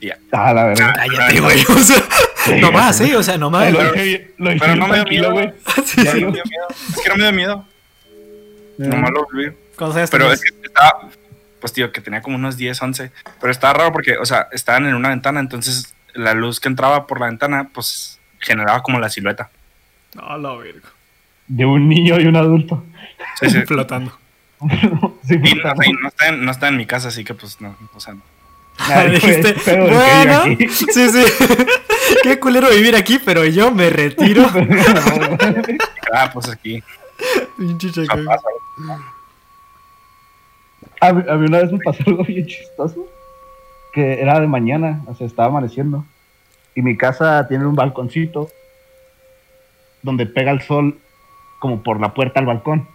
Ya. 0.00 0.18
Ah, 0.32 0.52
la 0.52 0.64
verdad. 0.64 0.92
Cállate, 0.96 1.40
güey. 1.40 1.64
O 1.68 1.78
sea, 1.78 2.02
nomás, 2.60 3.00
¿eh? 3.00 3.16
O 3.16 3.22
sea, 3.22 3.36
nomás. 3.38 3.72
Lo 3.72 3.92
dije 3.92 4.32
lo 4.38 4.50
dije 4.50 4.60
Pero 4.60 4.76
no 4.76 4.86
me 4.88 4.94
dio 4.94 5.04
tranquilo, 5.04 5.30
miedo, 5.30 5.32
güey. 5.32 5.84
Sí, 5.84 6.00
sí. 6.06 6.20
No 6.22 6.30
me 6.30 6.32
dio 6.32 6.42
miedo. 6.44 6.66
Es 6.70 7.02
que 7.02 7.08
no 7.10 7.16
me 7.16 7.22
dio 7.24 7.32
miedo. 7.32 7.66
Nomás 8.78 9.10
lo 9.10 9.26
vi. 9.32 9.46
¿Cuántos 9.76 9.96
años 9.96 10.10
Pero 10.10 10.32
es 10.32 10.40
que 10.40 10.48
estaba, 10.64 11.08
pues 11.60 11.72
tío, 11.72 11.92
que 11.92 12.00
tenía 12.00 12.22
como 12.22 12.36
unos 12.36 12.56
10, 12.56 12.80
11. 12.80 13.10
Pero 13.40 13.50
estaba 13.50 13.74
raro 13.74 13.92
porque, 13.92 14.16
o 14.18 14.24
sea, 14.24 14.48
estaban 14.52 14.86
en 14.86 14.94
una 14.94 15.08
ventana, 15.10 15.40
entonces 15.40 15.94
la 16.14 16.34
luz 16.34 16.58
que 16.60 16.68
entraba 16.68 17.06
por 17.06 17.20
la 17.20 17.26
ventana, 17.26 17.68
pues 17.72 18.18
generaba 18.40 18.82
como 18.82 18.98
la 19.00 19.08
silueta. 19.08 19.50
No, 20.14 20.38
la 20.38 20.54
verga. 20.54 20.88
De 21.46 21.64
un 21.64 21.88
niño 21.88 22.20
y 22.20 22.26
un 22.26 22.36
adulto. 22.36 22.84
Sí, 23.40 23.50
sí. 23.50 23.62
Flotando. 23.62 24.12
Sí, 25.22 25.34
Y 25.34 25.54
no, 25.54 25.74
y 25.84 25.92
no 25.92 26.08
está 26.08 26.28
en, 26.28 26.44
no 26.44 26.50
está 26.50 26.68
en 26.68 26.76
mi 26.78 26.86
casa, 26.86 27.08
así 27.08 27.22
que 27.22 27.34
pues 27.34 27.60
no, 27.60 27.76
o 27.94 28.00
sea, 28.00 28.14
no. 28.14 28.22
Dijiste, 29.10 29.54
bueno, 29.76 30.42
aquí". 30.42 30.68
sí, 30.68 31.08
sí. 31.10 31.24
Qué 32.22 32.40
culero 32.40 32.70
vivir 32.70 32.96
aquí, 32.96 33.20
pero 33.22 33.44
yo 33.44 33.70
me 33.70 33.90
retiro. 33.90 34.46
Ah, 36.12 36.30
pues 36.32 36.48
aquí. 36.48 36.82
A 41.00 41.12
mí, 41.12 41.22
a 41.28 41.34
mí 41.34 41.46
una 41.46 41.58
vez 41.58 41.72
me 41.72 41.78
pasó 41.80 42.02
algo 42.06 42.24
bien 42.24 42.46
chistoso. 42.46 43.06
Que 43.92 44.20
era 44.20 44.40
de 44.40 44.46
mañana, 44.46 45.02
o 45.06 45.14
sea, 45.14 45.26
estaba 45.26 45.48
amaneciendo. 45.48 46.04
Y 46.74 46.82
mi 46.82 46.96
casa 46.96 47.46
tiene 47.48 47.66
un 47.66 47.74
balconcito 47.74 48.48
donde 50.02 50.26
pega 50.26 50.50
el 50.50 50.62
sol 50.62 50.98
como 51.58 51.82
por 51.82 52.00
la 52.00 52.14
puerta 52.14 52.40
al 52.40 52.46
balcón. 52.46 52.86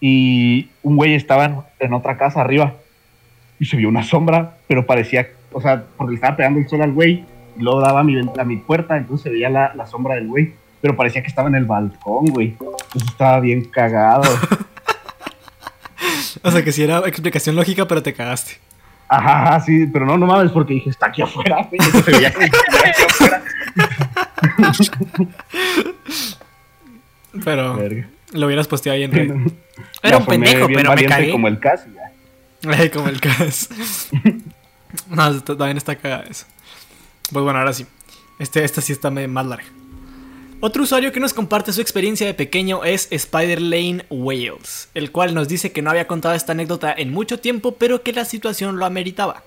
Y 0.00 0.68
un 0.82 0.96
güey 0.96 1.14
estaba 1.14 1.66
en, 1.78 1.92
otra 1.92 2.16
casa 2.16 2.40
arriba. 2.40 2.74
Y 3.58 3.66
se 3.66 3.76
vio 3.76 3.88
una 3.88 4.02
sombra, 4.02 4.56
pero 4.66 4.86
parecía, 4.86 5.28
o 5.52 5.60
sea, 5.60 5.84
porque 5.96 6.16
estaba 6.16 6.36
pegando 6.36 6.58
el 6.58 6.68
sol 6.68 6.82
al 6.82 6.92
güey. 6.92 7.24
Y 7.56 7.62
luego 7.62 7.80
daba 7.80 8.00
a 8.00 8.04
mi, 8.04 8.18
a 8.18 8.44
mi 8.44 8.56
puerta, 8.56 8.96
entonces 8.96 9.24
se 9.24 9.30
veía 9.30 9.50
la, 9.50 9.74
la 9.74 9.86
sombra 9.86 10.14
del 10.16 10.26
güey. 10.26 10.54
Pero 10.80 10.96
parecía 10.96 11.22
que 11.22 11.28
estaba 11.28 11.48
en 11.48 11.54
el 11.54 11.64
balcón, 11.64 12.26
güey. 12.26 12.56
Entonces 12.58 13.08
estaba 13.08 13.40
bien 13.40 13.64
cagado. 13.64 14.22
O 16.42 16.50
sea, 16.50 16.64
que 16.64 16.72
si 16.72 16.82
era 16.82 16.98
explicación 17.06 17.56
lógica, 17.56 17.86
pero 17.86 18.02
te 18.02 18.12
cagaste. 18.12 18.54
Ajá, 19.14 19.42
ajá, 19.42 19.60
sí, 19.60 19.86
pero 19.92 20.06
no, 20.06 20.16
no 20.16 20.24
mames, 20.26 20.50
porque 20.52 20.72
dije, 20.74 20.88
está 20.88 21.06
aquí 21.06 21.20
afuera, 21.20 21.56
güey. 21.70 21.80
Se 21.80 22.10
veía 22.10 22.30
que 22.32 22.44
estaba 22.44 22.86
aquí 22.86 23.02
afuera. 23.02 23.42
Pero 27.44 27.76
Verga. 27.76 28.08
lo 28.32 28.46
hubieras 28.46 28.68
posteado 28.68 28.96
ahí 28.96 29.04
en 29.04 29.12
red. 29.12 29.30
Era 30.02 30.18
un 30.18 30.26
pendejo, 30.26 30.66
bien 30.66 30.80
pero 30.80 30.94
me 30.94 31.04
cagué. 31.06 31.30
como 31.30 31.48
el 31.48 31.58
casi, 31.58 31.90
ya. 31.92 32.70
Ay, 32.70 32.90
como 32.90 33.08
el 33.08 33.20
caso. 33.20 33.74
no, 35.08 35.40
también 35.42 35.76
está 35.76 35.96
cagada 35.96 36.24
eso. 36.28 36.46
Pues 37.32 37.42
bueno, 37.42 37.58
ahora 37.58 37.72
sí. 37.72 37.86
Este, 38.38 38.64
esta 38.64 38.80
sí 38.80 38.92
está 38.92 39.10
más 39.10 39.46
larga. 39.46 39.64
Otro 40.64 40.84
usuario 40.84 41.10
que 41.10 41.18
nos 41.18 41.34
comparte 41.34 41.72
su 41.72 41.80
experiencia 41.80 42.24
de 42.24 42.34
pequeño 42.34 42.84
es 42.84 43.08
Spider 43.10 43.60
Lane 43.60 44.06
Wales, 44.10 44.90
el 44.94 45.10
cual 45.10 45.34
nos 45.34 45.48
dice 45.48 45.72
que 45.72 45.82
no 45.82 45.90
había 45.90 46.06
contado 46.06 46.36
esta 46.36 46.52
anécdota 46.52 46.94
en 46.96 47.10
mucho 47.10 47.40
tiempo, 47.40 47.72
pero 47.72 48.04
que 48.04 48.12
la 48.12 48.24
situación 48.24 48.76
lo 48.76 48.86
ameritaba. 48.86 49.42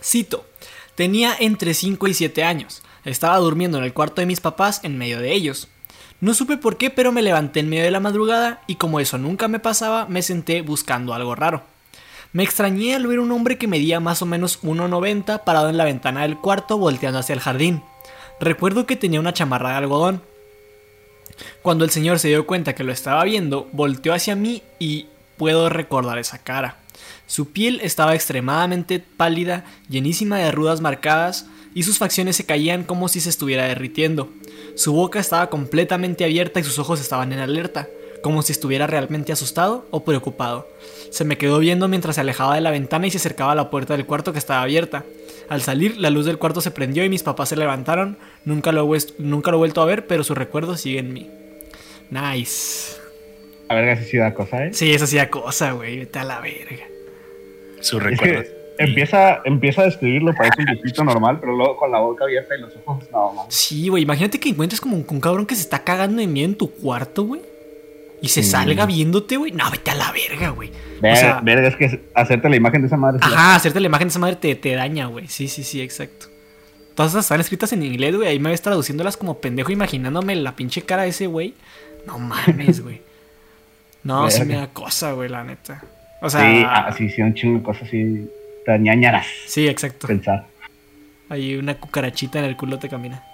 Cito, 0.00 0.46
tenía 0.94 1.34
entre 1.40 1.74
5 1.74 2.06
y 2.06 2.14
7 2.14 2.44
años. 2.44 2.84
Estaba 3.04 3.36
durmiendo 3.38 3.78
en 3.78 3.84
el 3.84 3.92
cuarto 3.92 4.20
de 4.20 4.26
mis 4.26 4.38
papás 4.38 4.78
en 4.84 4.96
medio 4.96 5.18
de 5.18 5.32
ellos. 5.32 5.66
No 6.20 6.34
supe 6.34 6.56
por 6.56 6.76
qué, 6.76 6.88
pero 6.88 7.10
me 7.10 7.20
levanté 7.20 7.58
en 7.58 7.68
medio 7.68 7.82
de 7.82 7.90
la 7.90 7.98
madrugada 7.98 8.62
y 8.68 8.76
como 8.76 9.00
eso 9.00 9.18
nunca 9.18 9.48
me 9.48 9.58
pasaba, 9.58 10.06
me 10.06 10.22
senté 10.22 10.62
buscando 10.62 11.14
algo 11.14 11.34
raro. 11.34 11.64
Me 12.32 12.44
extrañé 12.44 12.94
al 12.94 13.08
ver 13.08 13.18
un 13.18 13.32
hombre 13.32 13.58
que 13.58 13.66
medía 13.66 13.98
más 13.98 14.22
o 14.22 14.26
menos 14.26 14.62
1,90 14.62 15.42
parado 15.42 15.68
en 15.68 15.76
la 15.76 15.84
ventana 15.84 16.22
del 16.22 16.38
cuarto 16.38 16.78
volteando 16.78 17.18
hacia 17.18 17.32
el 17.32 17.40
jardín. 17.40 17.82
Recuerdo 18.42 18.86
que 18.86 18.96
tenía 18.96 19.20
una 19.20 19.32
chamarra 19.32 19.70
de 19.70 19.76
algodón. 19.76 20.20
Cuando 21.62 21.84
el 21.84 21.92
señor 21.92 22.18
se 22.18 22.26
dio 22.26 22.44
cuenta 22.44 22.74
que 22.74 22.82
lo 22.82 22.90
estaba 22.90 23.22
viendo, 23.22 23.68
volteó 23.70 24.12
hacia 24.12 24.34
mí 24.34 24.64
y 24.80 25.06
puedo 25.36 25.68
recordar 25.68 26.18
esa 26.18 26.38
cara. 26.38 26.78
Su 27.28 27.52
piel 27.52 27.78
estaba 27.84 28.16
extremadamente 28.16 28.98
pálida, 28.98 29.64
llenísima 29.88 30.38
de 30.38 30.50
rudas 30.50 30.80
marcadas, 30.80 31.46
y 31.72 31.84
sus 31.84 31.98
facciones 31.98 32.34
se 32.34 32.44
caían 32.44 32.82
como 32.82 33.06
si 33.06 33.20
se 33.20 33.30
estuviera 33.30 33.68
derritiendo. 33.68 34.28
Su 34.74 34.92
boca 34.92 35.20
estaba 35.20 35.48
completamente 35.48 36.24
abierta 36.24 36.58
y 36.58 36.64
sus 36.64 36.80
ojos 36.80 37.00
estaban 37.00 37.32
en 37.32 37.38
alerta, 37.38 37.88
como 38.24 38.42
si 38.42 38.50
estuviera 38.50 38.88
realmente 38.88 39.30
asustado 39.30 39.86
o 39.92 40.02
preocupado. 40.02 40.66
Se 41.12 41.24
me 41.24 41.36
quedó 41.36 41.58
viendo 41.58 41.88
mientras 41.88 42.14
se 42.14 42.22
alejaba 42.22 42.54
de 42.54 42.62
la 42.62 42.70
ventana 42.70 43.06
y 43.06 43.10
se 43.10 43.18
acercaba 43.18 43.52
a 43.52 43.54
la 43.54 43.68
puerta 43.70 43.94
del 43.96 44.06
cuarto 44.06 44.32
que 44.32 44.38
estaba 44.38 44.62
abierta. 44.62 45.04
Al 45.50 45.60
salir, 45.60 45.98
la 45.98 46.08
luz 46.08 46.24
del 46.24 46.38
cuarto 46.38 46.62
se 46.62 46.70
prendió 46.70 47.04
y 47.04 47.10
mis 47.10 47.22
papás 47.22 47.50
se 47.50 47.56
levantaron. 47.56 48.16
Nunca 48.46 48.72
lo, 48.72 48.90
nunca 49.18 49.50
lo 49.50 49.56
he 49.56 49.58
vuelto 49.58 49.82
a 49.82 49.84
ver, 49.84 50.06
pero 50.06 50.24
su 50.24 50.34
recuerdo 50.34 50.76
sigue 50.76 51.00
en 51.00 51.12
mí. 51.12 51.30
Nice. 52.10 52.96
A 53.68 53.74
ver, 53.74 53.98
si 53.98 54.04
sí 54.10 54.16
da 54.16 54.32
cosa, 54.32 54.64
¿eh? 54.66 54.72
Sí, 54.72 54.92
esa 54.92 55.06
sí 55.06 55.16
da 55.16 55.28
cosa, 55.28 55.72
güey. 55.72 55.98
Vete 55.98 56.18
a 56.18 56.24
la 56.24 56.40
verga. 56.40 56.84
Su 57.80 57.98
Es 57.98 58.02
recuerdo. 58.04 58.42
que 58.42 58.74
empieza, 58.78 59.40
empieza 59.44 59.82
a 59.82 59.84
describirlo, 59.84 60.34
parece 60.34 60.60
un 60.60 60.66
viejito 60.66 61.04
normal, 61.04 61.38
pero 61.40 61.54
luego 61.54 61.76
con 61.76 61.90
la 61.92 61.98
boca 62.00 62.24
abierta 62.24 62.56
y 62.56 62.60
los 62.62 62.72
ojos, 62.86 63.04
no, 63.12 63.34
no. 63.34 63.46
Sí, 63.50 63.88
güey. 63.88 64.02
Imagínate 64.02 64.40
que 64.40 64.48
encuentres 64.48 64.80
como 64.80 64.96
un, 64.96 65.04
un 65.06 65.20
cabrón 65.20 65.44
que 65.44 65.54
se 65.54 65.60
está 65.62 65.84
cagando 65.84 66.20
de 66.20 66.26
miedo 66.26 66.48
en 66.48 66.56
tu 66.56 66.70
cuarto, 66.70 67.24
güey. 67.24 67.42
Y 68.22 68.28
se 68.28 68.42
salga 68.44 68.86
viéndote, 68.86 69.36
güey. 69.36 69.50
No, 69.52 69.68
vete 69.70 69.90
a 69.90 69.94
la 69.96 70.12
verga, 70.12 70.50
güey. 70.50 70.70
Ver- 71.00 71.12
O 71.12 71.16
sea- 71.16 71.40
verga, 71.42 71.68
es 71.68 71.76
que 71.76 72.04
hacerte 72.14 72.48
la 72.48 72.56
imagen 72.56 72.80
de 72.82 72.86
esa 72.86 72.96
madre. 72.96 73.18
Ajá, 73.20 73.56
hacerte 73.56 73.80
la 73.80 73.86
imagen 73.86 74.06
de 74.08 74.10
esa 74.10 74.18
madre 74.20 74.36
te, 74.36 74.54
te 74.54 74.74
daña, 74.74 75.06
güey. 75.06 75.26
Sí, 75.28 75.48
sí, 75.48 75.64
sí, 75.64 75.80
exacto. 75.82 76.26
Todas 76.94 77.12
esas 77.12 77.24
están 77.24 77.40
escritas 77.40 77.72
en 77.72 77.82
inglés, 77.82 78.14
güey. 78.14 78.28
Ahí 78.28 78.38
me 78.38 78.50
ves 78.50 78.62
traduciéndolas 78.62 79.16
como 79.16 79.40
pendejo, 79.40 79.72
imaginándome 79.72 80.36
la 80.36 80.54
pinche 80.54 80.82
cara 80.82 81.02
de 81.02 81.08
ese 81.08 81.26
güey. 81.26 81.54
No 82.06 82.18
mames, 82.18 82.80
güey. 82.80 83.02
No, 84.04 84.30
sí 84.30 84.44
me 84.44 84.54
da 84.54 84.68
cosa, 84.68 85.12
güey, 85.12 85.28
la 85.28 85.42
neta. 85.44 85.82
O 86.20 86.30
sea, 86.30 86.40
sí, 86.40 86.62
ah, 86.66 86.94
sí, 86.96 87.08
sí, 87.10 87.22
un 87.22 87.34
chingo 87.34 87.58
de 87.58 87.64
cosas 87.64 87.84
así. 87.88 88.28
Te 88.64 88.78
ñañaras 88.78 89.26
sí, 89.46 89.66
exacto. 89.66 90.06
pensar. 90.06 90.46
Ahí 91.28 91.56
una 91.56 91.74
cucarachita 91.74 92.38
en 92.38 92.44
el 92.44 92.56
culo 92.56 92.78
te 92.78 92.88
camina. 92.88 93.24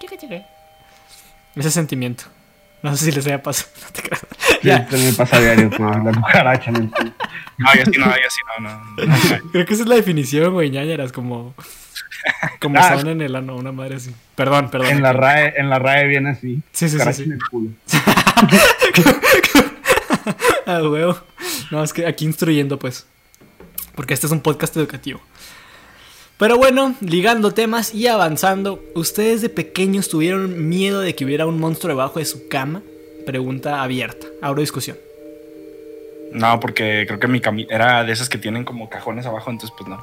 Ese 1.57 1.71
sentimiento. 1.71 2.25
No 2.83 2.97
sé 2.97 3.07
si 3.07 3.13
les 3.13 3.27
haya 3.27 3.43
pasado. 3.43 3.69
No 3.83 3.91
te 3.93 4.03
creas. 4.03 4.23
Ya. 4.63 4.87
me 4.91 5.13
pasa 5.13 5.41
diario 5.41 5.71
la 5.79 6.13
cucaracha 6.13 6.71
en 6.71 6.77
el 6.77 6.91
culo. 6.91 7.13
No, 7.59 7.75
yo 7.75 7.83
sí 7.93 7.99
no, 7.99 8.07
yo 8.07 8.31
sí 8.31 8.41
no, 8.61 8.69
no. 8.69 9.07
no. 9.07 9.51
Creo 9.53 9.67
que 9.67 9.75
esa 9.75 9.83
es 9.83 9.89
la 9.89 9.95
definición, 9.97 10.53
güey, 10.53 10.71
ñañaras, 10.71 11.13
como. 11.13 11.55
Como 12.61 12.79
Ah. 12.79 12.99
son 12.99 13.09
en 13.09 13.21
el 13.23 13.35
ano, 13.37 13.57
una 13.57 13.73
madre 13.73 13.97
así. 13.97 14.15
Perdón, 14.35 14.71
perdón. 14.71 14.89
En 14.91 15.03
la 15.03 15.13
RAE, 15.13 15.55
en 15.57 15.71
la 15.71 15.79
RAE 15.79 16.07
viene 16.09 16.31
así. 16.31 16.61
Sí, 16.73 16.89
sí, 16.89 16.99
sí, 16.99 17.13
sí. 17.13 17.23
en 17.25 17.33
el 17.33 17.39
culo. 17.51 17.71
Ah, 20.67 20.83
huevo. 20.83 21.19
No, 21.71 21.83
es 21.83 21.93
que 21.93 22.07
aquí 22.07 22.25
instruyendo, 22.27 22.79
pues. 22.79 23.07
Porque 23.95 24.15
este 24.15 24.27
es 24.27 24.33
un 24.33 24.41
podcast 24.41 24.77
educativo. 24.77 25.21
Pero 26.37 26.57
bueno, 26.57 26.95
ligando 27.01 27.53
temas 27.53 27.95
y 27.95 28.07
avanzando, 28.07 28.85
¿ustedes 28.95 29.41
de 29.41 29.49
pequeños 29.49 30.09
tuvieron 30.09 30.69
miedo 30.69 31.01
de 31.01 31.15
que 31.15 31.25
hubiera 31.25 31.47
un 31.47 31.59
monstruo 31.59 31.89
debajo 31.95 32.19
de 32.19 32.27
su 32.27 32.49
cama? 32.49 32.83
Pregunta 33.29 33.83
abierta. 33.83 34.27
Abro 34.41 34.63
discusión. 34.63 34.97
No, 36.33 36.59
porque 36.61 37.05
creo 37.07 37.21
que 37.21 37.29
mi 37.29 37.43
cami 37.43 37.67
era 37.69 38.03
de 38.03 38.11
esas 38.11 38.31
que 38.31 38.39
tienen 38.39 38.65
como 38.65 38.89
cajones 38.89 39.27
abajo, 39.27 39.51
entonces 39.51 39.75
pues 39.77 39.87
no. 39.87 40.01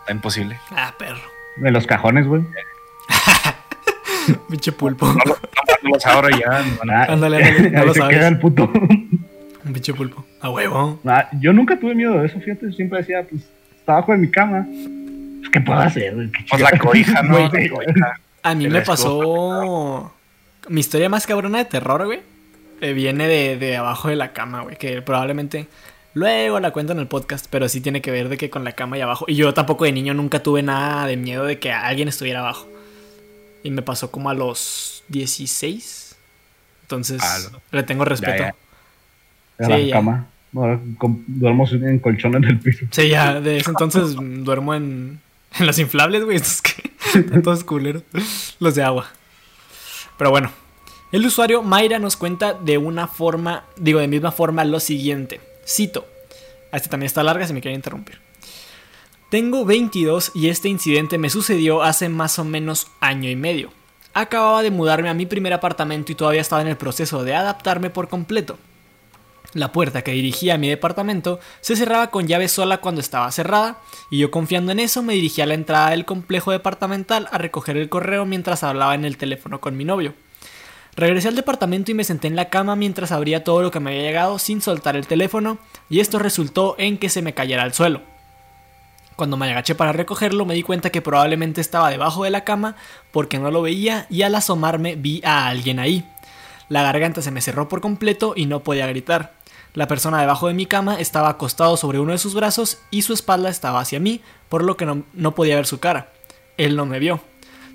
Está 0.00 0.10
imposible. 0.12 0.58
Ah, 0.72 0.92
perro. 0.98 1.20
De 1.58 1.70
los 1.70 1.86
cajones, 1.86 2.26
güey. 2.26 2.42
Pinche 4.50 4.72
pulpo. 4.72 5.06
No, 5.06 5.12
lo- 5.24 5.34
no, 5.36 5.38
no 5.84 5.90
los 5.90 6.04
abro 6.04 6.30
y 6.30 6.40
ya. 6.40 6.58
Ándale, 6.58 7.12
ándale, 7.44 7.70
no 7.70 7.84
lo 7.84 7.94
se 7.94 8.00
sabes. 8.00 8.16
queda 8.16 8.26
el 8.26 8.40
puto. 8.40 8.64
Un 8.74 9.72
pinche 9.72 9.94
pulpo. 9.94 10.24
A 10.40 10.50
huevo. 10.50 10.98
Ah, 11.06 11.28
yo 11.40 11.52
nunca 11.52 11.78
tuve 11.78 11.94
miedo 11.94 12.18
de 12.18 12.26
eso, 12.26 12.40
fíjate. 12.40 12.72
Siempre 12.72 12.98
decía, 12.98 13.24
pues, 13.30 13.42
está 13.78 13.92
abajo 13.92 14.10
de 14.10 14.18
mi 14.18 14.32
cama. 14.32 14.66
Pues, 14.66 15.48
¿Qué 15.52 15.60
puedo 15.60 15.78
hacer? 15.78 16.12
¿Qué 16.36 16.44
Pues 16.50 16.60
la 16.60 16.76
cobija, 16.76 17.22
¿no? 17.22 17.34
Güey. 17.48 17.68
La 17.68 17.68
cobija. 17.76 18.20
A 18.42 18.54
mí 18.56 18.66
me 18.68 18.80
pasó. 18.80 20.12
Mi 20.68 20.80
historia 20.80 21.08
más 21.08 21.24
cabrona 21.24 21.58
de 21.58 21.66
terror, 21.66 22.04
güey. 22.06 22.33
Eh, 22.84 22.92
viene 22.92 23.26
de, 23.28 23.56
de 23.58 23.76
abajo 23.76 24.08
de 24.08 24.16
la 24.16 24.32
cama, 24.32 24.62
güey. 24.62 24.76
Que 24.76 25.02
probablemente 25.02 25.66
luego 26.14 26.60
la 26.60 26.70
cuento 26.72 26.92
en 26.92 26.98
el 27.00 27.06
podcast. 27.08 27.46
Pero 27.50 27.68
sí 27.68 27.80
tiene 27.80 28.00
que 28.02 28.10
ver 28.10 28.28
de 28.28 28.36
que 28.36 28.50
con 28.50 28.64
la 28.64 28.72
cama 28.72 28.98
y 28.98 29.00
abajo. 29.00 29.24
Y 29.28 29.34
yo 29.36 29.52
tampoco 29.54 29.84
de 29.84 29.92
niño 29.92 30.14
nunca 30.14 30.42
tuve 30.42 30.62
nada 30.62 31.06
de 31.06 31.16
miedo 31.16 31.44
de 31.44 31.58
que 31.58 31.72
alguien 31.72 32.08
estuviera 32.08 32.40
abajo. 32.40 32.68
Y 33.62 33.70
me 33.70 33.82
pasó 33.82 34.10
como 34.10 34.28
a 34.30 34.34
los 34.34 35.02
16. 35.08 36.16
Entonces 36.82 37.20
Ah, 37.24 37.38
le 37.72 37.82
tengo 37.82 38.04
respeto. 38.04 38.42
ya. 38.42 38.54
La 39.58 39.76
Sí, 39.78 39.86
ya. 39.86 39.94
cama. 39.96 40.26
Ahora 40.54 40.78
com- 40.98 41.24
duermo 41.26 41.66
en 41.72 41.98
colchón 41.98 42.34
en 42.36 42.44
el 42.44 42.60
piso. 42.60 42.86
Sí, 42.90 43.08
ya, 43.08 43.40
de 43.40 43.56
ese 43.56 43.70
entonces 43.70 44.14
duermo 44.14 44.74
en, 44.74 45.20
en 45.58 45.66
los 45.66 45.78
inflables, 45.78 46.24
güey. 46.24 46.36
Estos 46.42 46.60
que 46.62 46.90
están 47.18 47.42
todos 47.42 47.64
culeros. 47.64 48.02
Los 48.60 48.74
de 48.74 48.82
agua. 48.82 49.06
Pero 50.18 50.30
bueno. 50.30 50.50
El 51.14 51.24
usuario 51.24 51.62
Mayra 51.62 52.00
nos 52.00 52.16
cuenta 52.16 52.54
de 52.54 52.76
una 52.76 53.06
forma, 53.06 53.66
digo, 53.76 54.00
de 54.00 54.08
misma 54.08 54.32
forma 54.32 54.64
lo 54.64 54.80
siguiente. 54.80 55.40
Cito. 55.64 56.08
Este 56.72 56.88
también 56.88 57.06
está 57.06 57.22
larga, 57.22 57.46
si 57.46 57.52
me 57.52 57.60
quieren 57.60 57.78
interrumpir. 57.78 58.18
Tengo 59.30 59.64
22 59.64 60.32
y 60.34 60.48
este 60.48 60.68
incidente 60.68 61.16
me 61.16 61.30
sucedió 61.30 61.84
hace 61.84 62.08
más 62.08 62.40
o 62.40 62.44
menos 62.44 62.88
año 62.98 63.30
y 63.30 63.36
medio. 63.36 63.70
Acababa 64.12 64.64
de 64.64 64.72
mudarme 64.72 65.08
a 65.08 65.14
mi 65.14 65.24
primer 65.24 65.52
apartamento 65.52 66.10
y 66.10 66.16
todavía 66.16 66.40
estaba 66.40 66.62
en 66.62 66.66
el 66.66 66.76
proceso 66.76 67.22
de 67.22 67.36
adaptarme 67.36 67.90
por 67.90 68.08
completo. 68.08 68.58
La 69.52 69.70
puerta 69.70 70.02
que 70.02 70.10
dirigía 70.10 70.54
a 70.54 70.58
mi 70.58 70.68
departamento 70.68 71.38
se 71.60 71.76
cerraba 71.76 72.10
con 72.10 72.26
llave 72.26 72.48
sola 72.48 72.78
cuando 72.78 73.00
estaba 73.00 73.30
cerrada, 73.30 73.78
y 74.10 74.18
yo 74.18 74.32
confiando 74.32 74.72
en 74.72 74.80
eso 74.80 75.00
me 75.04 75.14
dirigí 75.14 75.42
a 75.42 75.46
la 75.46 75.54
entrada 75.54 75.90
del 75.90 76.06
complejo 76.06 76.50
departamental 76.50 77.28
a 77.30 77.38
recoger 77.38 77.76
el 77.76 77.88
correo 77.88 78.26
mientras 78.26 78.64
hablaba 78.64 78.96
en 78.96 79.04
el 79.04 79.16
teléfono 79.16 79.60
con 79.60 79.76
mi 79.76 79.84
novio. 79.84 80.14
Regresé 80.96 81.28
al 81.28 81.34
departamento 81.34 81.90
y 81.90 81.94
me 81.94 82.04
senté 82.04 82.28
en 82.28 82.36
la 82.36 82.50
cama 82.50 82.76
mientras 82.76 83.10
abría 83.10 83.42
todo 83.42 83.62
lo 83.62 83.70
que 83.70 83.80
me 83.80 83.90
había 83.90 84.02
llegado 84.02 84.38
sin 84.38 84.62
soltar 84.62 84.96
el 84.96 85.06
teléfono, 85.08 85.58
y 85.90 86.00
esto 86.00 86.18
resultó 86.18 86.76
en 86.78 86.98
que 86.98 87.08
se 87.08 87.22
me 87.22 87.34
cayera 87.34 87.64
al 87.64 87.74
suelo. 87.74 88.02
Cuando 89.16 89.36
me 89.36 89.50
agaché 89.50 89.74
para 89.74 89.92
recogerlo 89.92 90.44
me 90.44 90.54
di 90.54 90.62
cuenta 90.62 90.90
que 90.90 91.02
probablemente 91.02 91.60
estaba 91.60 91.90
debajo 91.90 92.24
de 92.24 92.30
la 92.30 92.42
cama 92.42 92.76
porque 93.12 93.38
no 93.38 93.50
lo 93.50 93.62
veía 93.62 94.06
y 94.10 94.22
al 94.22 94.34
asomarme 94.34 94.96
vi 94.96 95.20
a 95.24 95.46
alguien 95.46 95.78
ahí. 95.78 96.04
La 96.68 96.82
garganta 96.82 97.22
se 97.22 97.30
me 97.30 97.40
cerró 97.40 97.68
por 97.68 97.80
completo 97.80 98.32
y 98.36 98.46
no 98.46 98.60
podía 98.60 98.86
gritar. 98.86 99.34
La 99.72 99.86
persona 99.86 100.20
debajo 100.20 100.48
de 100.48 100.54
mi 100.54 100.66
cama 100.66 100.98
estaba 100.98 101.28
acostado 101.28 101.76
sobre 101.76 101.98
uno 101.98 102.12
de 102.12 102.18
sus 102.18 102.34
brazos 102.34 102.78
y 102.90 103.02
su 103.02 103.12
espalda 103.12 103.50
estaba 103.50 103.80
hacia 103.80 104.00
mí, 104.00 104.20
por 104.48 104.64
lo 104.64 104.76
que 104.76 104.86
no, 104.86 105.04
no 105.12 105.34
podía 105.34 105.56
ver 105.56 105.66
su 105.66 105.78
cara. 105.78 106.12
Él 106.56 106.76
no 106.76 106.86
me 106.86 106.98
vio. 106.98 107.20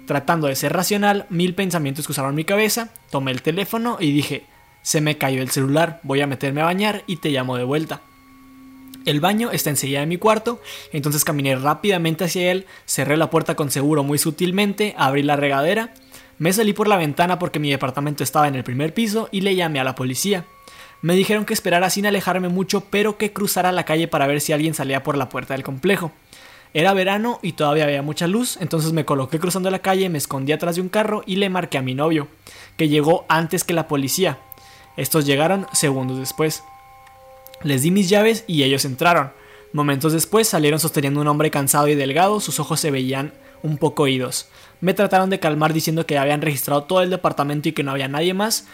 Tratando 0.10 0.48
de 0.48 0.56
ser 0.56 0.74
racional, 0.74 1.28
mil 1.30 1.54
pensamientos 1.54 2.06
cruzaron 2.06 2.34
mi 2.34 2.44
cabeza, 2.44 2.90
tomé 3.12 3.30
el 3.30 3.44
teléfono 3.44 3.98
y 4.00 4.12
dije, 4.12 4.44
se 4.82 5.02
me 5.02 5.20
cayó 5.20 5.44
el 5.44 5.52
celular, 5.52 6.00
voy 6.02 6.20
a 6.22 6.26
meterme 6.26 6.62
a 6.62 6.66
bañar 6.66 7.04
y 7.06 7.18
te 7.18 7.30
llamo 7.30 7.58
de 7.58 7.64
vuelta. 7.64 8.02
El 9.06 9.20
baño 9.20 9.52
está 9.52 9.70
enseguida 9.70 10.00
de 10.00 10.08
mi 10.08 10.18
cuarto, 10.18 10.60
entonces 10.94 11.24
caminé 11.24 11.56
rápidamente 11.56 12.24
hacia 12.24 12.52
él, 12.52 12.66
cerré 12.88 13.18
la 13.18 13.30
puerta 13.30 13.54
con 13.54 13.70
seguro 13.70 14.04
muy 14.04 14.18
sutilmente, 14.18 14.96
abrí 14.98 15.22
la 15.22 15.36
regadera, 15.36 15.94
me 16.40 16.54
salí 16.54 16.74
por 16.74 16.88
la 16.88 16.98
ventana 16.98 17.38
porque 17.38 17.60
mi 17.60 17.70
departamento 17.70 18.24
estaba 18.24 18.48
en 18.48 18.56
el 18.56 18.64
primer 18.64 18.96
piso 18.96 19.30
y 19.32 19.42
le 19.42 19.56
llamé 19.56 19.80
a 19.80 19.84
la 19.84 19.94
policía. 19.94 20.44
Me 21.04 21.14
dijeron 21.14 21.46
que 21.46 21.54
esperara 21.54 21.92
sin 21.92 22.08
alejarme 22.08 22.50
mucho, 22.50 22.82
pero 22.82 23.16
que 23.16 23.32
cruzara 23.32 23.72
la 23.72 23.86
calle 23.86 24.08
para 24.08 24.26
ver 24.26 24.42
si 24.42 24.54
alguien 24.54 24.74
salía 24.74 25.04
por 25.04 25.18
la 25.18 25.30
puerta 25.30 25.54
del 25.54 25.62
complejo. 25.62 26.12
Era 26.74 26.94
verano 26.94 27.40
y 27.42 27.54
todavía 27.54 27.86
había 27.86 28.04
mucha 28.04 28.28
luz, 28.28 28.58
entonces 28.62 28.94
me 28.94 29.06
coloqué 29.06 29.40
cruzando 29.40 29.72
la 29.72 29.80
calle, 29.80 30.10
me 30.10 30.20
escondí 30.20 30.52
atrás 30.52 30.76
de 30.76 30.82
un 30.82 30.90
carro 30.90 31.24
y 31.26 31.38
le 31.38 31.50
marqué 31.50 31.80
a 31.80 31.82
mi 31.82 31.96
novio, 31.96 32.28
que 32.78 32.90
llegó 32.90 33.26
antes 33.28 33.64
que 33.64 33.74
la 33.74 33.88
policía. 33.88 34.38
Estos 34.96 35.26
llegaron 35.26 35.66
segundos 35.74 36.20
después. 36.20 36.64
Les 37.64 37.82
di 37.82 37.90
mis 37.90 38.10
llaves 38.10 38.44
y 38.48 38.64
ellos 38.64 38.86
entraron. 38.86 39.32
Momentos 39.74 40.14
después 40.14 40.48
salieron 40.48 40.80
sosteniendo 40.80 41.22
un 41.22 41.28
hombre 41.28 41.52
cansado 41.52 41.88
y 41.88 41.96
delgado, 41.96 42.40
sus 42.40 42.60
ojos 42.60 42.80
se 42.80 42.92
veían 42.92 43.34
un 43.64 43.78
poco 43.78 44.04
oídos. 44.04 44.48
Me 44.80 44.94
trataron 44.94 45.30
de 45.30 45.40
calmar 45.40 45.74
diciendo 45.74 46.06
que 46.06 46.18
habían 46.18 46.42
registrado 46.42 46.84
todo 46.84 47.02
el 47.02 47.10
departamento 47.10 47.70
y 47.70 47.74
que 47.74 47.84
no 47.84 47.92
había 47.92 48.08
nadie 48.08 48.34
más, 48.34 48.68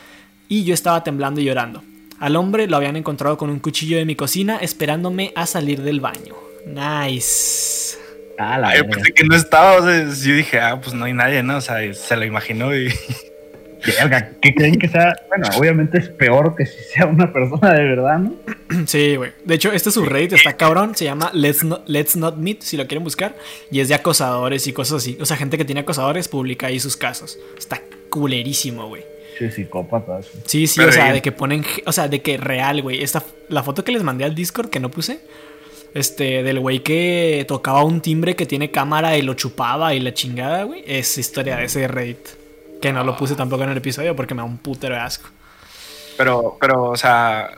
y 0.49 0.63
yo 0.63 0.73
estaba 0.73 1.03
temblando 1.03 1.41
y 1.41 1.45
llorando. 1.45 1.81
Al 2.19 2.35
hombre 2.35 2.67
lo 2.67 2.77
habían 2.77 2.95
encontrado 2.95 3.37
con 3.37 3.49
un 3.49 3.59
cuchillo 3.59 3.97
de 3.97 4.05
mi 4.05 4.15
cocina 4.15 4.57
esperándome 4.57 5.33
a 5.35 5.45
salir 5.45 5.81
del 5.81 5.99
baño. 5.99 6.44
Nice. 6.65 7.97
Ah, 8.37 8.57
la 8.57 8.69
Ay, 8.69 8.83
pensé 8.83 9.13
que 9.13 9.23
no 9.23 9.35
estaba, 9.35 9.77
o 9.77 9.83
sea, 9.83 10.03
yo 10.03 10.35
dije, 10.35 10.59
ah, 10.59 10.79
pues 10.81 10.93
no 10.93 11.05
hay 11.05 11.13
nadie, 11.13 11.41
¿no? 11.41 11.57
O 11.57 11.61
sea, 11.61 11.93
se 11.93 12.15
lo 12.15 12.25
imaginó 12.25 12.75
y... 12.75 12.93
Verga, 13.85 14.31
¿Qué 14.41 14.53
creen 14.53 14.79
que 14.79 14.87
sea? 14.87 15.15
Bueno, 15.27 15.47
obviamente 15.57 15.99
es 15.99 16.09
peor 16.09 16.55
que 16.55 16.65
si 16.65 16.83
sea 16.83 17.05
una 17.05 17.31
persona 17.31 17.73
de 17.73 17.83
verdad, 17.83 18.19
¿no? 18.19 18.33
Sí, 18.87 19.15
güey. 19.15 19.31
De 19.43 19.55
hecho, 19.55 19.71
este 19.71 19.91
subreddit 19.91 20.33
está 20.33 20.57
cabrón. 20.57 20.95
Se 20.95 21.05
llama 21.05 21.29
Let's 21.33 21.63
Not, 21.63 21.87
Let's 21.87 22.15
Not 22.15 22.37
Meet, 22.37 22.61
si 22.61 22.77
lo 22.77 22.87
quieren 22.87 23.03
buscar. 23.03 23.35
Y 23.69 23.79
es 23.79 23.87
de 23.87 23.95
acosadores 23.95 24.65
y 24.67 24.73
cosas 24.73 25.03
así. 25.03 25.17
O 25.21 25.25
sea, 25.25 25.37
gente 25.37 25.57
que 25.57 25.65
tiene 25.65 25.81
acosadores 25.81 26.27
publica 26.27 26.67
ahí 26.67 26.79
sus 26.79 26.97
casos. 26.97 27.37
Está 27.57 27.79
culerísimo, 28.09 28.87
güey. 28.87 29.03
Sí, 29.37 29.51
psicópatas. 29.51 30.27
Sí, 30.45 30.65
sí, 30.65 30.75
Pero 30.77 30.89
o 30.89 30.91
sea, 30.91 31.03
bien. 31.03 31.15
de 31.15 31.21
que 31.21 31.31
ponen, 31.31 31.63
o 31.85 31.91
sea, 31.91 32.07
de 32.07 32.21
que 32.21 32.37
real, 32.37 32.81
güey. 32.81 33.03
Esta, 33.03 33.23
la 33.49 33.63
foto 33.63 33.83
que 33.83 33.91
les 33.91 34.03
mandé 34.03 34.25
al 34.25 34.33
Discord 34.33 34.69
que 34.69 34.79
no 34.79 34.89
puse, 34.89 35.19
este, 35.95 36.43
del 36.43 36.59
güey 36.59 36.79
que 36.79 37.45
tocaba 37.47 37.83
un 37.85 38.01
timbre 38.01 38.35
que 38.35 38.45
tiene 38.45 38.69
cámara 38.69 39.17
y 39.17 39.21
lo 39.21 39.33
chupaba 39.33 39.93
y 39.93 40.01
la 40.01 40.13
chingada, 40.13 40.63
güey, 40.63 40.83
es 40.85 41.17
historia 41.17 41.55
de 41.55 41.65
ese 41.65 41.87
Reddit. 41.87 42.27
Que 42.81 42.91
no 42.91 43.03
lo 43.05 43.15
puse 43.15 43.35
tampoco 43.35 43.63
en 43.63 43.69
el 43.69 43.77
episodio 43.77 44.13
porque 44.13 44.35
me 44.35 44.41
da 44.41 44.43
un 44.45 44.57
putero 44.57 44.93
de 44.93 45.01
asco. 45.01 45.29
Pero, 46.17 46.57
pero, 46.59 46.89
o 46.89 46.97
sea, 46.97 47.49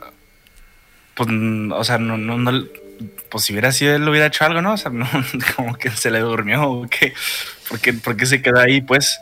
pues, 1.14 1.28
o 1.28 1.84
sea, 1.84 1.98
no, 1.98 2.16
no, 2.16 2.38
no, 2.38 2.64
pues 3.28 3.44
si 3.44 3.52
hubiera 3.52 3.72
sido 3.72 3.96
él, 3.96 4.08
hubiera 4.08 4.26
hecho 4.26 4.44
algo, 4.44 4.62
¿no? 4.62 4.74
O 4.74 4.76
sea, 4.76 4.90
no, 4.92 5.06
como 5.56 5.74
que 5.74 5.90
se 5.90 6.12
le 6.12 6.20
durmió 6.20 6.62
o 6.70 6.86
qué. 6.88 7.12
¿Por 7.68 7.80
qué, 7.80 7.92
por 7.92 8.16
qué 8.16 8.24
se 8.24 8.40
quedó 8.40 8.60
ahí, 8.60 8.80
pues? 8.80 9.20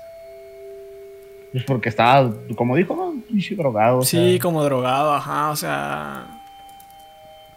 Pues 1.53 1.65
porque 1.65 1.89
estaba, 1.89 2.31
como 2.55 2.77
dijo, 2.77 3.15
drogado. 3.57 3.99
o 3.99 4.05
Sí, 4.05 4.33
sea, 4.33 4.39
como 4.41 4.63
drogado, 4.63 5.15
ajá, 5.15 5.51
o 5.51 5.57
sea. 5.57 6.36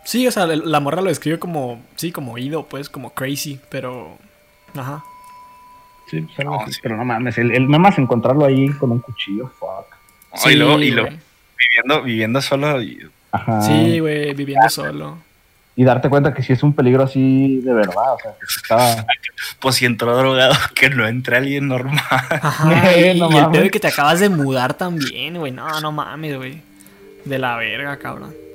Sí, 0.10 0.26
o 0.26 0.32
sea, 0.32 0.48
la- 0.48 0.80
morra 0.80 1.04
lo 1.04 1.10
describe 1.10 1.38
como, 1.38 1.84
sí, 1.96 2.12
como 2.12 2.36
ido, 2.40 2.66
pues, 2.66 2.90
como 2.90 3.14
crazy, 3.14 3.60
pero. 3.70 4.18
Ajá. 4.76 5.04
Sí, 6.10 6.22
pues 6.22 6.40
algo 6.40 6.60
No, 6.66 6.68
sí. 6.72 6.80
Pero 6.82 6.98
no 6.98 7.06
mames, 7.06 7.38
el, 7.38 7.52
el- 7.52 7.68
nada 7.68 7.78
más 7.78 8.00
encontrarlo 8.00 8.44
ahí 8.44 8.70
con 8.70 8.90
un 8.92 9.02
cuchillo, 9.02 9.52
fuck. 9.60 9.86
No, 10.44 10.50
y 10.50 10.56
luego, 10.56 10.72
y 10.74 10.76
güey. 10.78 10.92
luego 10.92 11.10
viviendo, 11.56 12.02
viviendo 12.02 12.42
solo. 12.42 12.82
y- 12.82 13.08
Ajá. 13.32 13.62
Sí, 13.62 14.00
güey, 14.00 14.34
viviendo 14.34 14.68
solo. 14.72 15.20
Y 15.76 15.84
darte 15.84 16.10
cuenta 16.10 16.34
que 16.34 16.42
sí 16.42 16.54
es 16.54 16.64
un 16.64 16.74
peligro 16.74 17.04
así 17.04 17.60
de 17.60 17.72
verdad, 17.72 18.16
o 18.16 18.20
sea, 18.20 18.32
que 18.32 18.46
estaba... 18.48 19.06
pues 19.60 19.76
si 19.76 19.86
entró 19.86 20.18
drogado, 20.18 20.56
que 20.74 20.90
no 20.90 21.08
entre 21.08 21.38
alguien 21.38 21.68
normal. 21.68 22.00
Ajá. 22.02 22.98
Y, 22.98 23.20
no 23.20 23.30
y 23.32 23.38
el 23.38 23.52
de 23.52 23.70
que 23.70 23.80
te 23.80 23.90
acabas 23.90 24.20
de 24.20 24.30
mudar 24.30 24.74
también, 24.74 25.38
güey. 25.38 25.52
No, 25.52 25.80
no 25.82 25.92
mames, 25.92 26.36
güey. 26.36 26.64
De 27.26 27.38
la 27.38 27.58
verga, 27.58 27.96
cabrón. 27.98 28.49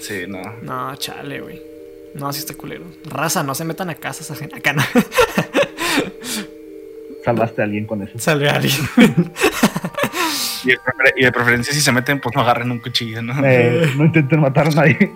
Sí, 0.00 0.24
no. 0.28 0.40
No, 0.62 0.94
chale, 0.96 1.40
güey. 1.40 1.60
No, 2.14 2.32
sí 2.32 2.40
está 2.40 2.54
culero. 2.54 2.84
Raza, 3.04 3.42
no 3.42 3.54
se 3.54 3.64
metan 3.64 3.90
a 3.90 3.94
casas 3.94 4.30
ajenas. 4.30 4.58
Acá 4.58 4.72
no. 4.72 4.82
Salvaste 7.24 7.60
a 7.62 7.64
alguien 7.64 7.86
con 7.86 8.02
eso. 8.02 8.18
Sale 8.18 8.48
alguien. 8.48 8.74
Y 10.64 10.70
de, 10.70 10.76
prefer- 10.78 11.12
y 11.16 11.22
de 11.24 11.30
preferencia, 11.32 11.72
si 11.72 11.80
se 11.80 11.92
meten, 11.92 12.20
pues 12.20 12.34
no 12.34 12.42
agarren 12.42 12.70
un 12.72 12.80
cuchillo, 12.80 13.22
¿no? 13.22 13.32
Eh, 13.46 13.92
no 13.96 14.04
intenten 14.06 14.40
matar 14.40 14.66
a 14.66 14.70
nadie. 14.70 15.12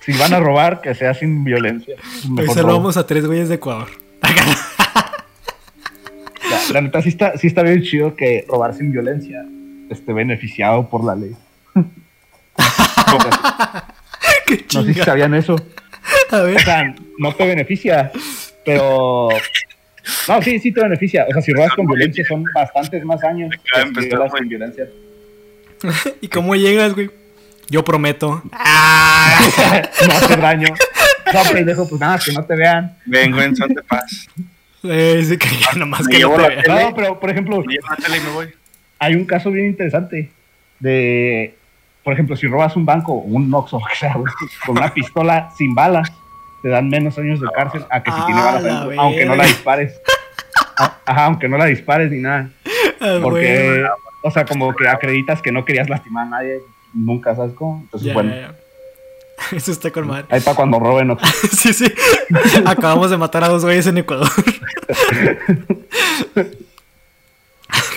si 0.00 0.12
van 0.12 0.32
a 0.32 0.38
robar, 0.38 0.80
que 0.80 0.94
sea 0.94 1.12
sin 1.14 1.42
violencia. 1.42 1.96
Hoy 2.24 2.30
Mejor 2.30 2.56
robo. 2.56 2.68
salvamos 2.68 2.96
a 2.96 3.04
tres 3.06 3.26
güeyes 3.26 3.48
de 3.48 3.56
Ecuador. 3.56 3.88
La, 6.48 6.72
la 6.74 6.80
neta 6.80 7.02
sí 7.02 7.08
está, 7.10 7.36
sí 7.36 7.48
está 7.48 7.62
bien 7.62 7.82
chido 7.82 8.14
que 8.14 8.44
robar 8.48 8.72
sin 8.74 8.92
violencia 8.92 9.44
esté 9.90 10.12
beneficiado 10.12 10.88
por 10.88 11.02
la 11.04 11.16
ley. 11.16 11.34
Qué 14.46 14.64
No 14.74 14.84
sé 14.84 14.94
si 14.94 15.00
sabían 15.00 15.34
eso. 15.34 15.56
A 16.30 16.40
O 16.40 16.58
sea, 16.58 16.94
no 17.18 17.34
te 17.34 17.46
beneficia, 17.46 18.10
pero... 18.64 19.28
No, 20.26 20.42
sí, 20.42 20.58
sí 20.58 20.72
te 20.72 20.82
beneficia. 20.82 21.26
O 21.28 21.32
sea, 21.32 21.42
si 21.42 21.52
robas 21.52 21.72
con 21.74 21.86
violencia 21.86 22.24
son 22.26 22.44
bastantes 22.54 23.04
más 23.04 23.22
años 23.24 23.50
que 23.50 24.02
si 24.02 24.08
güey. 24.08 24.30
sin 24.38 24.48
violencia. 24.48 24.86
¿Y 26.20 26.28
cómo 26.28 26.54
llegas, 26.56 26.94
güey? 26.94 27.10
Yo 27.68 27.84
prometo. 27.84 28.42
¡Ah! 28.52 29.38
no 30.08 30.14
hacer 30.14 30.40
daño. 30.40 30.68
No, 31.32 31.42
pendejo, 31.52 31.88
pues 31.88 32.00
nada, 32.00 32.18
que 32.24 32.32
no 32.32 32.44
te 32.44 32.56
vean. 32.56 32.96
Vengo 33.04 33.42
en 33.42 33.54
son 33.54 33.68
de 33.68 33.82
paz. 33.82 34.28
Eh, 34.84 35.22
sí, 35.26 35.36
que 35.36 35.48
ya 35.48 35.72
nomás 35.76 36.06
Me 36.06 36.16
que 36.16 36.22
no 36.22 36.36
te 36.36 36.48
vean. 36.48 36.62
No, 36.66 36.94
pero 36.94 37.20
por 37.20 37.30
ejemplo, 37.30 37.60
Me 37.60 37.74
llevo 37.74 37.88
la 37.90 37.96
tele 37.96 38.16
y 38.16 38.20
me 38.20 38.30
voy. 38.30 38.48
hay 38.98 39.14
un 39.14 39.26
caso 39.26 39.50
bien 39.50 39.66
interesante 39.66 40.30
de, 40.80 41.57
por 42.08 42.14
ejemplo, 42.14 42.36
si 42.36 42.46
robas 42.46 42.74
un 42.74 42.86
banco 42.86 43.12
o 43.12 43.16
un 43.18 43.52
Oxxo, 43.52 43.76
o 43.76 43.82
sea, 43.94 44.14
güey, 44.14 44.32
con 44.64 44.78
una 44.78 44.88
pistola 44.94 45.50
sin 45.54 45.74
balas, 45.74 46.10
te 46.62 46.70
dan 46.70 46.88
menos 46.88 47.18
años 47.18 47.38
de 47.38 47.46
cárcel 47.54 47.84
a 47.90 48.02
que 48.02 48.10
si 48.10 48.16
tiene 48.24 48.40
Ah, 48.40 48.44
balas 48.46 48.64
adentro, 48.64 48.98
aunque 49.02 49.26
no 49.26 49.36
la 49.36 49.44
dispares. 49.44 50.00
A- 50.78 50.94
Ajá, 51.04 51.24
aunque 51.26 51.50
no 51.50 51.58
la 51.58 51.66
dispares 51.66 52.10
ni 52.10 52.20
nada. 52.22 52.48
Ah, 53.00 53.18
Porque, 53.22 53.84
o 54.22 54.30
sea, 54.30 54.46
como 54.46 54.74
que 54.74 54.88
acreditas 54.88 55.42
que 55.42 55.52
no 55.52 55.66
querías 55.66 55.88
lastimar 55.90 56.26
a 56.28 56.30
nadie, 56.30 56.60
nunca, 56.94 57.36
¿sabes 57.36 57.52
cómo? 57.54 57.80
Entonces, 57.82 58.14
bueno. 58.14 58.32
Eso 59.52 59.70
está 59.70 59.90
con 59.90 60.06
madre. 60.06 60.24
ahí 60.30 60.40
para 60.40 60.56
cuando 60.56 60.80
roben 60.80 61.10
Oxxo. 61.10 61.46
Sí, 61.52 61.74
sí. 61.74 61.92
Acabamos 62.64 63.10
de 63.10 63.18
matar 63.18 63.44
a 63.44 63.48
dos 63.48 63.64
güeyes 63.66 63.86
en 63.86 63.98
Ecuador. 63.98 64.28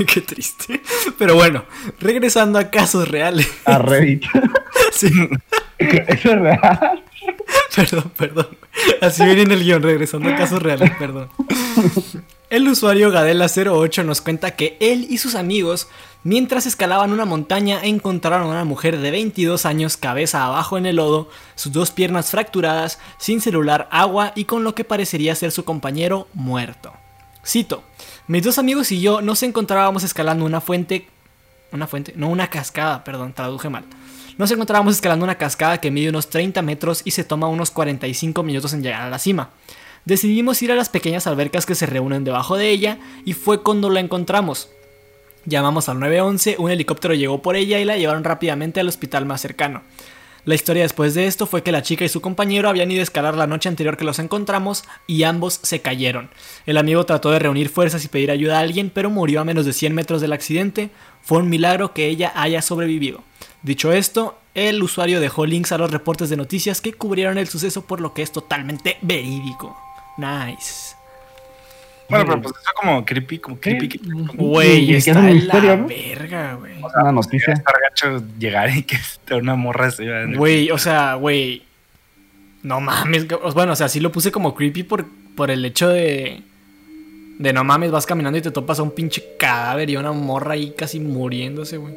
Qué 0.14 0.22
triste. 0.22 0.82
Pero 1.18 1.36
bueno, 1.36 1.66
regresando 2.00 2.60
a 2.60 2.70
casos 2.70 3.08
reales. 3.08 3.48
a 3.66 3.78
Reddit. 3.78 4.24
Sí, 4.92 5.10
Eso 5.80 6.32
es 6.32 6.40
real. 6.42 7.04
perdón, 7.76 8.12
perdón. 8.18 8.48
Así 9.00 9.24
viene 9.24 9.44
en 9.44 9.52
el 9.52 9.64
guion, 9.64 9.82
regresando 9.82 10.30
a 10.30 10.36
casos 10.36 10.62
reales, 10.62 10.92
perdón. 11.00 11.30
El 12.50 12.68
usuario 12.68 13.10
Gadela08 13.12 14.04
nos 14.04 14.20
cuenta 14.22 14.56
que 14.58 14.76
él 14.82 15.08
y 15.10 15.18
sus 15.20 15.36
amigos, 15.36 15.88
mientras 16.24 16.66
escalaban 16.66 17.14
una 17.14 17.24
montaña, 17.26 17.80
encontraron 17.84 18.48
a 18.48 18.52
una 18.52 18.66
mujer 18.66 18.98
de 18.98 19.12
22 19.12 19.66
años 19.66 19.96
cabeza 19.96 20.44
abajo 20.44 20.78
en 20.78 20.86
el 20.86 20.98
lodo, 20.98 21.30
sus 21.56 21.72
dos 21.72 21.92
piernas 21.92 22.32
fracturadas, 22.32 23.00
sin 23.18 23.40
celular, 23.40 23.88
agua 23.92 24.34
y 24.36 24.44
con 24.46 24.66
lo 24.66 24.76
que 24.76 24.84
parecería 24.84 25.34
ser 25.36 25.52
su 25.52 25.64
compañero 25.64 26.28
muerto. 26.34 26.92
Cito, 27.46 27.84
mis 28.28 28.44
dos 28.44 28.58
amigos 28.58 28.92
y 28.92 29.02
yo 29.02 29.22
nos 29.22 29.44
encontrábamos 29.44 30.04
escalando 30.04 30.46
una 30.46 30.62
fuente... 30.62 31.08
Una 31.72 31.88
fuente, 31.88 32.14
no 32.18 32.28
una 32.28 32.50
cascada, 32.50 33.04
perdón, 33.04 33.34
traduje 33.34 33.70
mal. 33.70 33.86
Nos 34.38 34.52
encontrábamos 34.52 34.96
escalando 34.96 35.24
una 35.24 35.38
cascada 35.38 35.80
que 35.80 35.92
mide 35.92 36.10
unos 36.10 36.30
30 36.30 36.62
metros 36.62 37.02
y 37.06 37.12
se 37.12 37.24
toma 37.24 37.48
unos 37.48 37.72
45 37.72 38.44
minutos 38.44 38.74
en 38.74 38.84
llegar 38.84 39.04
a 39.04 39.10
la 39.10 39.20
cima. 39.20 39.52
Decidimos 40.04 40.62
ir 40.62 40.72
a 40.72 40.76
las 40.76 40.90
pequeñas 40.90 41.28
albercas 41.28 41.66
que 41.66 41.76
se 41.76 41.86
reúnen 41.86 42.24
debajo 42.24 42.58
de 42.58 42.70
ella 42.70 42.98
y 43.24 43.34
fue 43.34 43.62
cuando 43.62 43.90
la 43.90 44.00
encontramos. 44.00 44.70
Llamamos 45.46 45.90
al 45.90 46.00
911, 46.00 46.56
un 46.60 46.72
helicóptero 46.72 47.14
llegó 47.14 47.42
por 47.42 47.56
ella 47.56 47.80
y 47.80 47.86
la 47.86 47.98
llevaron 47.98 48.24
rápidamente 48.24 48.80
al 48.80 48.88
hospital 48.88 49.26
más 49.26 49.42
cercano. 49.42 49.82
La 50.44 50.56
historia 50.56 50.82
después 50.82 51.14
de 51.14 51.28
esto 51.28 51.46
fue 51.46 51.62
que 51.62 51.72
la 51.72 51.84
chica 51.84 52.04
y 52.04 52.10
su 52.10 52.20
compañero 52.20 52.68
habían 52.68 52.90
ido 52.90 53.02
a 53.02 53.04
escalar 53.04 53.36
la 53.36 53.46
noche 53.46 53.70
anterior 53.70 53.96
que 53.96 54.06
los 54.06 54.18
encontramos 54.18 54.84
y 55.06 55.22
ambos 55.24 55.60
se 55.62 55.82
cayeron. 55.82 56.32
El 56.66 56.78
amigo 56.78 57.06
trató 57.06 57.30
de 57.30 57.38
reunir 57.38 57.70
fuerzas 57.70 58.04
y 58.06 58.08
pedir 58.08 58.32
ayuda 58.32 58.58
a 58.58 58.62
alguien, 58.62 58.90
pero 58.90 59.12
murió 59.12 59.42
a 59.42 59.46
menos 59.46 59.68
de 59.68 59.74
100 59.74 59.94
metros 59.94 60.20
del 60.20 60.34
accidente. 60.34 60.90
Fue 61.22 61.38
un 61.38 61.50
milagro 61.50 61.94
que 61.94 62.08
ella 62.08 62.34
haya 62.36 62.64
sobrevivido. 62.64 63.24
Dicho 63.62 63.92
esto, 63.94 64.40
el 64.56 64.82
usuario 64.82 65.20
dejó 65.20 65.46
links 65.46 65.72
a 65.72 65.78
los 65.78 65.92
reportes 65.92 66.30
de 66.30 66.38
noticias 66.38 66.82
que 66.82 66.94
cubrieron 66.94 67.38
el 67.38 67.48
suceso 67.48 67.86
por 67.86 68.02
lo 68.02 68.14
que 68.14 68.24
es 68.24 68.32
totalmente 68.32 68.98
verídico. 69.02 69.78
Nice. 70.18 71.01
Bueno, 72.12 72.26
pero 72.26 72.42
pues 72.44 72.54
eso 72.62 72.72
como 72.80 73.04
creepy, 73.06 73.40
como 73.40 73.60
creepy. 73.60 73.90
Sí. 73.90 74.00
Güey, 74.36 74.94
está 74.94 75.00
siquiera 75.02 75.20
es 75.20 75.24
una 75.24 75.32
en 75.32 75.38
historia, 75.38 75.70
la 75.72 75.78
¿no? 75.78 75.88
verga, 75.88 76.54
güey. 76.56 76.74
Es 76.74 76.94
una 77.02 77.12
noticia. 77.12 77.54
Estar 77.54 77.74
gacho 77.90 78.24
llegar 78.38 78.70
y 78.70 78.84
que 78.84 78.96
esté 78.98 79.36
una 79.36 79.56
morra 79.56 79.88
así. 79.88 80.06
¿verdad? 80.06 80.38
Güey, 80.38 80.70
o 80.72 80.78
sea, 80.78 81.16
güey. 81.16 81.64
No 82.64 82.80
mames. 82.80 83.26
Bueno, 83.56 83.72
o 83.74 83.76
sea, 83.76 83.90
sí 83.90 84.00
lo 84.00 84.12
puse 84.12 84.32
como 84.32 84.54
creepy 84.54 84.84
por, 84.84 85.06
por 85.36 85.50
el 85.50 85.66
hecho 85.66 85.90
de. 85.90 86.42
De 87.40 87.54
no 87.54 87.64
mames, 87.64 87.90
vas 87.90 88.06
caminando 88.06 88.38
y 88.38 88.42
te 88.44 88.52
topas 88.52 88.78
a 88.78 88.84
un 88.84 88.92
pinche 88.92 89.24
cadáver 89.40 89.90
y 89.90 89.98
una 89.98 90.12
morra 90.12 90.54
ahí 90.54 90.76
casi 90.78 91.00
muriéndose, 91.00 91.78
güey. 91.78 91.94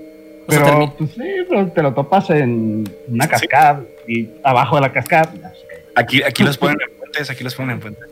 O 0.47 0.53
sea, 0.53 0.63
Pero, 0.63 0.67
termi- 0.79 0.93
pues 0.97 1.11
sí, 1.11 1.23
pero 1.51 1.67
te 1.69 1.83
lo 1.83 1.93
topas 1.93 2.31
en 2.31 2.89
una 3.09 3.29
cascada 3.29 3.83
y 4.09 4.29
abajo 4.43 4.77
de 4.77 4.81
la 4.83 4.93
cascada. 4.93 5.25
se. 5.33 5.85
Aquí, 5.97 6.23
aquí 6.23 6.43
los 6.45 6.57
ponen 6.57 6.79
en 6.81 6.97
puentes, 6.99 7.29
aquí 7.31 7.45
los 7.45 7.55
ponen 7.55 7.73
en 7.77 7.81
puentes. 7.81 8.05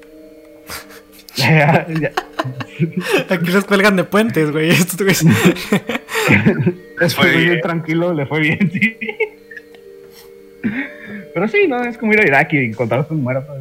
Ya, 1.36 1.86
ya. 2.00 2.12
Aquí 3.30 3.50
los 3.50 3.64
cuelgan 3.64 3.96
de 3.96 4.04
puentes, 4.04 4.50
güey. 4.50 4.70
Estos 4.70 4.98
güeyes- 5.00 5.24
Les 7.00 7.14
fue 7.14 7.30
bien 7.30 7.44
bien. 7.50 7.60
tranquilo, 7.60 8.12
le 8.12 8.26
fue 8.26 8.40
bien, 8.40 8.70
sí. 8.72 8.96
Pero 11.34 11.48
sí, 11.48 11.66
no, 11.68 11.82
es 11.82 11.96
como 11.98 12.12
ir 12.12 12.20
a 12.20 12.26
Irak 12.26 12.52
y 12.52 12.58
encontrarse 12.66 13.12
un 13.14 13.22
muerto. 13.22 13.52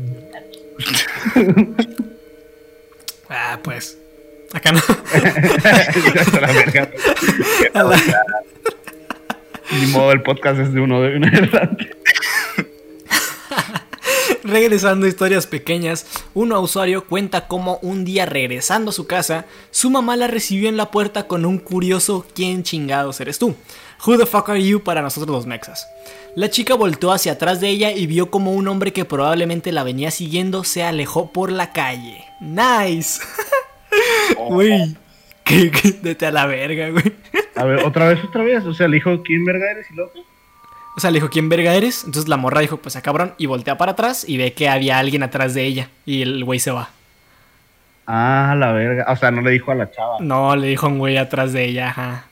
ah, 3.30 3.60
pues. 3.64 3.98
Acá 4.54 4.72
no. 4.74 4.80
Hasta 6.20 6.42
la 6.42 6.48
verga. 6.52 6.90
A 7.74 7.96
Ni 9.80 9.88
modo, 9.88 10.12
el 10.12 10.22
podcast 10.22 10.60
es 10.60 10.74
de 10.74 10.82
uno 10.82 11.02
de 11.02 11.16
en 11.16 11.26
adelante. 11.26 11.90
Regresando 14.44 15.06
a 15.06 15.10
historias 15.10 15.46
pequeñas, 15.48 16.06
un 16.34 16.52
usuario 16.54 17.06
cuenta 17.06 17.48
cómo 17.48 17.78
un 17.82 18.04
día 18.06 18.26
regresando 18.26 18.90
a 18.90 18.94
su 18.94 19.06
casa, 19.08 19.46
su 19.70 19.90
mamá 19.90 20.16
la 20.16 20.28
recibió 20.28 20.68
en 20.70 20.78
la 20.78 20.90
puerta 20.92 21.28
con 21.28 21.46
un 21.46 21.60
curioso 21.60 22.26
¿quién 22.34 22.64
chingados 22.64 23.20
eres 23.22 23.38
tú? 23.40 23.56
Who 24.06 24.18
the 24.18 24.26
fuck 24.26 24.50
are 24.50 24.64
you 24.64 24.82
para 24.84 25.02
nosotros 25.04 25.30
los 25.36 25.46
mexas. 25.46 25.88
La 26.36 26.50
chica 26.50 26.74
volteó 26.76 27.12
hacia 27.12 27.34
atrás 27.34 27.62
de 27.62 27.68
ella 27.70 27.92
y 27.92 28.08
vio 28.08 28.32
como 28.32 28.54
un 28.54 28.68
hombre 28.68 28.94
que 28.94 29.06
probablemente 29.06 29.72
la 29.72 29.84
venía 29.84 30.10
siguiendo 30.12 30.64
se 30.64 30.82
alejó 30.84 31.32
por 31.32 31.52
la 31.52 31.72
calle. 31.72 32.24
Nice. 32.40 33.22
Güey. 34.50 34.96
Que- 35.44 35.72
Vete 36.02 36.26
a 36.26 36.32
la 36.32 36.46
verga, 36.46 36.90
güey. 36.90 37.14
A 37.56 37.66
ver, 37.66 37.84
otra 37.86 38.08
vez, 38.08 38.24
otra 38.24 38.44
vez. 38.44 38.64
O 38.66 38.74
sea, 38.74 38.88
le 38.88 38.96
dijo, 38.96 39.22
¿quién 39.24 39.44
verga 39.46 39.70
eres? 39.72 39.88
Y 39.92 39.96
loco. 39.96 40.20
O 40.96 41.00
sea, 41.00 41.10
le 41.10 41.16
dijo, 41.18 41.30
¿quién 41.30 41.48
verga 41.50 41.74
eres? 41.74 42.04
Entonces 42.04 42.28
la 42.28 42.38
morra 42.38 42.62
dijo, 42.62 42.78
pues 42.78 42.96
a 42.96 43.02
cabrón, 43.02 43.34
y 43.38 43.46
voltea 43.46 43.78
para 43.78 43.94
atrás 43.94 44.26
y 44.28 44.38
ve 44.38 44.54
que 44.54 44.68
había 44.68 45.00
alguien 45.00 45.24
atrás 45.24 45.54
de 45.54 45.64
ella. 45.64 45.90
Y 46.06 46.22
el 46.22 46.44
güey 46.44 46.60
se 46.60 46.72
va. 46.72 46.90
Ah, 48.08 48.56
la 48.58 48.74
verga. 48.74 49.06
O 49.10 49.16
sea, 49.16 49.32
no 49.32 49.42
le 49.42 49.52
dijo 49.52 49.72
a 49.72 49.76
la 49.76 49.90
chava. 49.90 50.18
No, 50.20 50.56
le 50.56 50.68
dijo 50.68 50.88
a 50.88 50.90
un 50.90 50.98
güey 51.00 51.18
atrás 51.18 51.54
de 51.54 51.64
ella, 51.66 51.90
ajá. 51.90 52.26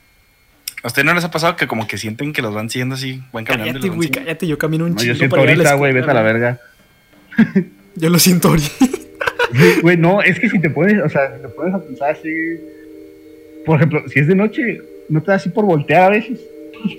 ¿A 0.84 0.88
usted 0.88 1.04
no 1.04 1.13
les 1.13 1.24
ha 1.24 1.32
pasado 1.32 1.56
que 1.56 1.67
como 1.67 1.88
que 1.88 1.98
sienten 1.98 2.34
que 2.34 2.41
los 2.41 2.54
van 2.54 2.69
siguiendo 2.69 2.95
así, 2.95 3.22
van 3.32 3.45
caminando? 3.45 3.80
Cállate, 3.80 3.88
güey, 3.89 4.08
siguiendo? 4.08 4.26
cállate. 4.28 4.48
Yo 4.48 4.58
camino 4.58 4.86
un 4.86 4.91
No, 4.91 4.98
chingo 4.98 5.13
yo 5.13 5.17
siento 5.17 5.36
para 5.36 5.50
ahorita, 5.52 5.74
güey, 5.76 5.93
vete 5.93 6.12
a 6.12 6.13
la 6.13 6.22
verga. 6.22 6.60
Yo 7.95 8.10
lo 8.10 8.19
siento 8.19 8.50
ahorita. 8.50 8.69
Güey, 9.82 9.98
no, 9.98 10.22
es 10.22 10.39
que 10.39 10.48
si 10.48 10.60
te 10.60 10.69
pones, 10.69 11.02
o 11.02 11.10
sea, 11.10 11.36
si 11.36 11.41
te 11.41 11.50
pones 11.50 11.74
a 11.74 11.80
pensar 11.80 12.12
así, 12.12 12.30
por 13.65 13.78
ejemplo, 13.78 14.04
si 14.08 14.19
es 14.19 14.28
de 14.28 14.36
noche, 14.36 14.80
no 15.10 15.22
te 15.22 15.32
da 15.32 15.38
así 15.38 15.50
por 15.50 15.65
voltear 15.65 16.04
a 16.04 16.10
veces. 16.10 16.39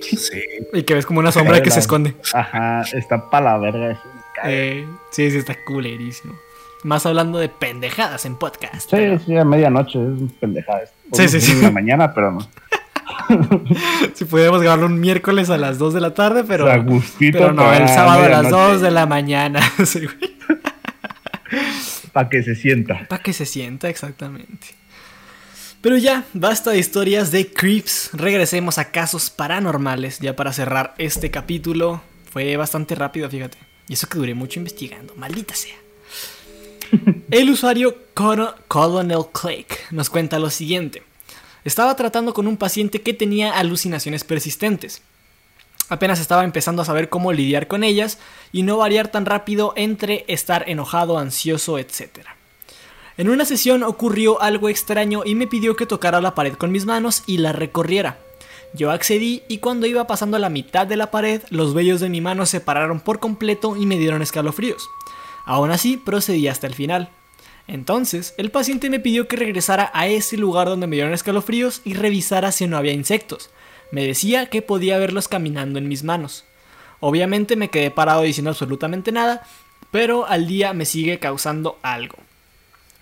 Sí. 0.01 0.41
Y 0.73 0.83
que 0.83 0.93
ves 0.93 1.05
como 1.05 1.19
una 1.19 1.31
sombra 1.31 1.61
que 1.61 1.71
se 1.71 1.79
esconde. 1.79 2.15
Aja, 2.33 2.81
está 2.93 3.29
para 3.29 3.51
la 3.53 3.57
verga. 3.57 4.01
Eh, 4.45 4.85
sí, 5.11 5.29
sí, 5.31 5.37
está 5.37 5.55
culerísimo. 5.65 6.33
Más 6.83 7.05
hablando 7.05 7.37
de 7.37 7.47
pendejadas 7.49 8.25
en 8.25 8.35
podcast. 8.37 8.73
Sí, 8.81 8.87
pero- 8.91 9.19
sí, 9.19 9.37
a 9.37 9.45
medianoche, 9.45 9.99
es 9.99 10.05
un 10.21 10.29
pendejada. 10.39 10.81
esto. 10.83 10.95
Sí, 11.13 11.27
sí, 11.27 11.39
sí. 11.41 11.51
En 11.53 11.61
la 11.63 11.71
mañana, 11.71 12.13
pero 12.13 12.31
no. 12.31 12.39
Si 14.13 14.25
pudiéramos 14.25 14.61
grabarlo 14.61 14.87
un 14.87 14.99
miércoles 14.99 15.49
a 15.49 15.57
las 15.57 15.77
2 15.77 15.93
de 15.93 16.01
la 16.01 16.13
tarde, 16.13 16.43
pero. 16.45 16.65
O 16.65 16.67
sea, 16.67 16.77
gustito 16.77 17.37
pero 17.39 17.53
no, 17.53 17.71
el 17.73 17.87
sábado 17.87 18.23
a 18.23 18.29
las 18.29 18.43
medianoche. 18.43 18.71
2 18.73 18.81
de 18.81 18.91
la 18.91 19.05
mañana. 19.05 19.59
Sí. 19.85 20.07
Para 22.13 22.29
que 22.29 22.43
se 22.43 22.55
sienta. 22.55 23.05
Para 23.07 23.21
que 23.23 23.33
se 23.33 23.45
sienta 23.45 23.89
exactamente. 23.89 24.67
Pero 25.81 25.97
ya, 25.97 26.25
basta 26.33 26.71
de 26.71 26.79
historias 26.79 27.31
de 27.31 27.51
creeps. 27.51 28.11
Regresemos 28.13 28.77
a 28.77 28.91
casos 28.91 29.29
paranormales. 29.29 30.19
Ya 30.19 30.35
para 30.35 30.53
cerrar 30.53 30.93
este 30.97 31.31
capítulo. 31.31 32.01
Fue 32.31 32.55
bastante 32.55 32.95
rápido, 32.95 33.29
fíjate. 33.29 33.57
Y 33.87 33.93
eso 33.93 34.07
que 34.07 34.17
duré 34.19 34.35
mucho 34.35 34.59
investigando. 34.59 35.15
Maldita 35.15 35.55
sea. 35.55 35.75
El 37.31 37.49
usuario 37.49 37.97
Colo- 38.13 38.55
Colonel 38.67 39.25
Clake 39.33 39.79
nos 39.91 40.09
cuenta 40.09 40.39
lo 40.39 40.49
siguiente. 40.49 41.03
Estaba 41.63 41.95
tratando 41.95 42.33
con 42.33 42.47
un 42.47 42.57
paciente 42.57 43.01
que 43.01 43.13
tenía 43.13 43.53
alucinaciones 43.57 44.23
persistentes. 44.23 45.01
Apenas 45.89 46.19
estaba 46.19 46.43
empezando 46.43 46.81
a 46.81 46.85
saber 46.85 47.09
cómo 47.09 47.33
lidiar 47.33 47.67
con 47.67 47.83
ellas 47.83 48.17
y 48.51 48.63
no 48.63 48.77
variar 48.77 49.09
tan 49.09 49.25
rápido 49.25 49.73
entre 49.75 50.25
estar 50.27 50.63
enojado, 50.69 51.17
ansioso, 51.17 51.77
etc. 51.79 52.19
En 53.21 53.29
una 53.29 53.45
sesión 53.45 53.83
ocurrió 53.83 54.41
algo 54.41 54.67
extraño 54.67 55.21
y 55.23 55.35
me 55.35 55.45
pidió 55.45 55.75
que 55.75 55.85
tocara 55.85 56.21
la 56.21 56.33
pared 56.33 56.53
con 56.53 56.71
mis 56.71 56.87
manos 56.87 57.21
y 57.27 57.37
la 57.37 57.51
recorriera. 57.51 58.17
Yo 58.73 58.89
accedí 58.89 59.43
y 59.47 59.59
cuando 59.59 59.85
iba 59.85 60.07
pasando 60.07 60.37
a 60.37 60.39
la 60.39 60.49
mitad 60.49 60.87
de 60.87 60.95
la 60.95 61.11
pared, 61.11 61.43
los 61.51 61.75
vellos 61.75 61.99
de 61.99 62.09
mi 62.09 62.19
mano 62.19 62.47
se 62.47 62.61
pararon 62.61 62.99
por 62.99 63.19
completo 63.19 63.77
y 63.77 63.85
me 63.85 63.99
dieron 63.99 64.23
escalofríos. 64.23 64.89
Aún 65.45 65.69
así, 65.69 65.97
procedí 65.97 66.47
hasta 66.47 66.65
el 66.65 66.73
final. 66.73 67.11
Entonces, 67.67 68.33
el 68.37 68.49
paciente 68.49 68.89
me 68.89 68.99
pidió 68.99 69.27
que 69.27 69.35
regresara 69.35 69.91
a 69.93 70.07
ese 70.07 70.35
lugar 70.35 70.67
donde 70.67 70.87
me 70.87 70.95
dieron 70.95 71.13
escalofríos 71.13 71.81
y 71.85 71.93
revisara 71.93 72.51
si 72.51 72.65
no 72.65 72.75
había 72.75 72.93
insectos. 72.93 73.51
Me 73.91 74.03
decía 74.03 74.47
que 74.47 74.63
podía 74.63 74.97
verlos 74.97 75.27
caminando 75.27 75.77
en 75.77 75.87
mis 75.87 76.03
manos. 76.03 76.43
Obviamente 76.99 77.55
me 77.55 77.69
quedé 77.69 77.91
parado 77.91 78.23
diciendo 78.23 78.49
absolutamente 78.49 79.11
nada, 79.11 79.43
pero 79.91 80.25
al 80.25 80.47
día 80.47 80.73
me 80.73 80.85
sigue 80.85 81.19
causando 81.19 81.77
algo. 81.83 82.15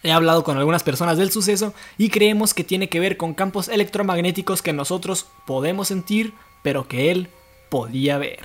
He 0.04 0.12
hablado 0.12 0.44
con 0.44 0.58
algunas 0.58 0.84
personas 0.84 1.18
del 1.18 1.32
suceso 1.32 1.74
y 1.98 2.10
creemos 2.10 2.54
que 2.54 2.64
tiene 2.64 2.88
que 2.90 3.00
ver 3.00 3.18
con 3.18 3.34
campos 3.34 3.68
electromagnéticos 3.68 4.62
que 4.62 4.72
nosotros 4.74 5.28
podemos 5.46 5.90
sentir, 5.90 6.34
pero 6.64 6.88
que 6.88 7.12
él 7.12 7.30
podía 7.70 8.18
ver. 8.18 8.40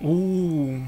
Uh, 0.00 0.78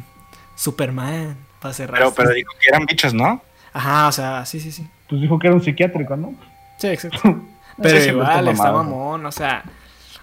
Superman, 0.57 1.37
para 1.61 1.74
cerrar. 1.74 1.98
Pero, 1.98 2.14
pero 2.14 2.31
dijo 2.31 2.52
que 2.61 2.68
eran 2.68 2.87
bichos, 2.87 3.12
¿no? 3.12 3.42
Ajá, 3.72 4.09
o 4.09 4.12
sea, 4.12 4.46
sí, 4.46 4.61
sí, 4.61 4.72
sí. 4.72 4.87
Pues 5.09 5.20
dijo 5.20 5.38
que 5.38 5.46
era 5.48 5.57
un 5.57 5.62
psiquiátrico, 5.62 6.16
¿no? 6.16 6.35
Sí, 6.78 6.88
exacto. 6.88 7.20
Pero 7.83 7.96
Sí, 7.98 8.05
sí, 8.05 8.11
igual, 8.11 8.28
está 8.48 8.50
está 8.50 8.64
mamado. 8.64 8.85
mamón, 8.85 9.26
o 9.26 9.33
sea, 9.33 9.64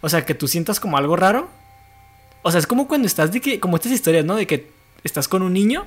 o 0.01 0.09
sea, 0.09 0.23
que 0.23 0.35
tú 0.35 0.47
sientas 0.47 0.79
como 0.79 0.97
algo 0.97 1.15
raro. 1.15 1.49
O 2.43 2.51
sea, 2.51 2.59
es 2.59 2.67
como 2.67 2.87
cuando 2.87 3.07
estás 3.07 3.31
de 3.31 3.41
que, 3.41 3.59
como 3.59 3.75
estas 3.75 3.91
historias, 3.91 4.23
¿no? 4.23 4.35
De 4.35 4.45
que 4.47 4.69
estás 5.03 5.27
con 5.27 5.41
un 5.41 5.53
niño 5.53 5.85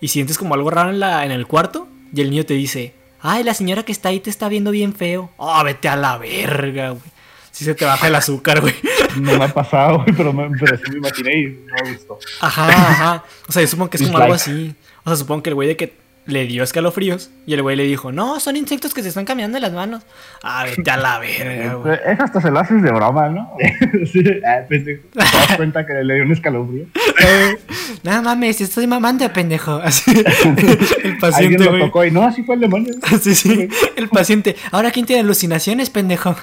y 0.00 0.08
sientes 0.08 0.36
como 0.38 0.54
algo 0.54 0.70
raro 0.70 0.90
en, 0.90 1.00
la, 1.00 1.24
en 1.24 1.30
el 1.32 1.46
cuarto 1.46 1.88
y 2.14 2.20
el 2.20 2.30
niño 2.30 2.44
te 2.44 2.54
dice, 2.54 2.94
ay, 3.22 3.42
la 3.44 3.54
señora 3.54 3.82
que 3.84 3.92
está 3.92 4.08
ahí 4.10 4.20
te 4.20 4.30
está 4.30 4.48
viendo 4.48 4.70
bien 4.70 4.94
feo. 4.94 5.30
Oh, 5.36 5.62
vete 5.64 5.88
a 5.88 5.96
la 5.96 6.18
verga, 6.18 6.90
güey. 6.90 7.02
Si 7.50 7.64
se 7.64 7.74
te 7.74 7.84
baja 7.84 8.06
el 8.06 8.14
azúcar, 8.14 8.60
güey. 8.60 8.74
No 9.16 9.36
me 9.36 9.44
ha 9.44 9.48
pasado, 9.52 10.02
güey, 10.04 10.14
pero, 10.16 10.32
me- 10.32 10.48
pero 10.56 10.76
sí 10.76 10.84
me 10.92 10.98
imaginé 10.98 11.36
y 11.40 11.46
no 11.66 11.74
me 11.84 11.92
gustó. 11.94 12.18
Ajá, 12.40 12.68
ajá. 12.68 13.24
O 13.48 13.52
sea, 13.52 13.60
yo 13.62 13.66
supongo 13.68 13.90
que 13.90 13.96
es 13.96 14.04
como 14.04 14.18
algo 14.18 14.34
así. 14.34 14.72
O 15.04 15.10
sea, 15.10 15.16
supongo 15.16 15.42
que 15.42 15.50
el 15.50 15.54
güey 15.56 15.66
de 15.68 15.76
que 15.76 15.96
le 16.30 16.46
dio 16.46 16.62
escalofríos 16.62 17.30
y 17.46 17.54
el 17.54 17.62
güey 17.62 17.76
le 17.76 17.84
dijo, 17.84 18.12
no, 18.12 18.40
son 18.40 18.56
insectos 18.56 18.94
que 18.94 19.02
se 19.02 19.08
están 19.08 19.24
caminando 19.24 19.58
en 19.58 19.62
las 19.62 19.72
manos. 19.72 20.02
Ah, 20.42 20.64
vete 20.64 20.90
a 20.90 20.96
la 20.96 21.18
verga, 21.18 21.74
güey. 21.74 21.98
Eso 22.06 22.22
hasta 22.24 22.40
se 22.40 22.50
lo 22.50 22.60
haces 22.60 22.82
de 22.82 22.90
broma, 22.90 23.28
¿no? 23.28 23.52
sí, 24.12 24.22
ah. 24.46 24.60
¿Te 24.68 25.00
das 25.14 25.56
cuenta 25.56 25.84
que 25.86 25.94
le 26.04 26.14
dio 26.14 26.24
un 26.24 26.32
escalofrío? 26.32 26.84
Eh, 27.22 27.56
no 28.02 28.22
mames, 28.22 28.60
estoy 28.60 28.86
mamando, 28.86 29.30
pendejo. 29.32 29.72
Así, 29.84 30.10
el 30.10 30.26
Alguien 30.26 31.18
paciente, 31.18 31.64
lo 31.64 31.70
güey. 31.70 31.82
tocó 31.82 32.04
y 32.04 32.10
no, 32.10 32.24
así 32.24 32.42
fue 32.42 32.54
el 32.54 32.60
demonio. 32.62 32.94
Sí, 33.20 33.34
sí. 33.34 33.68
El 33.96 34.08
paciente. 34.08 34.56
Ahora, 34.70 34.90
¿quién 34.90 35.06
tiene 35.06 35.20
alucinaciones, 35.22 35.90
pendejo? 35.90 36.36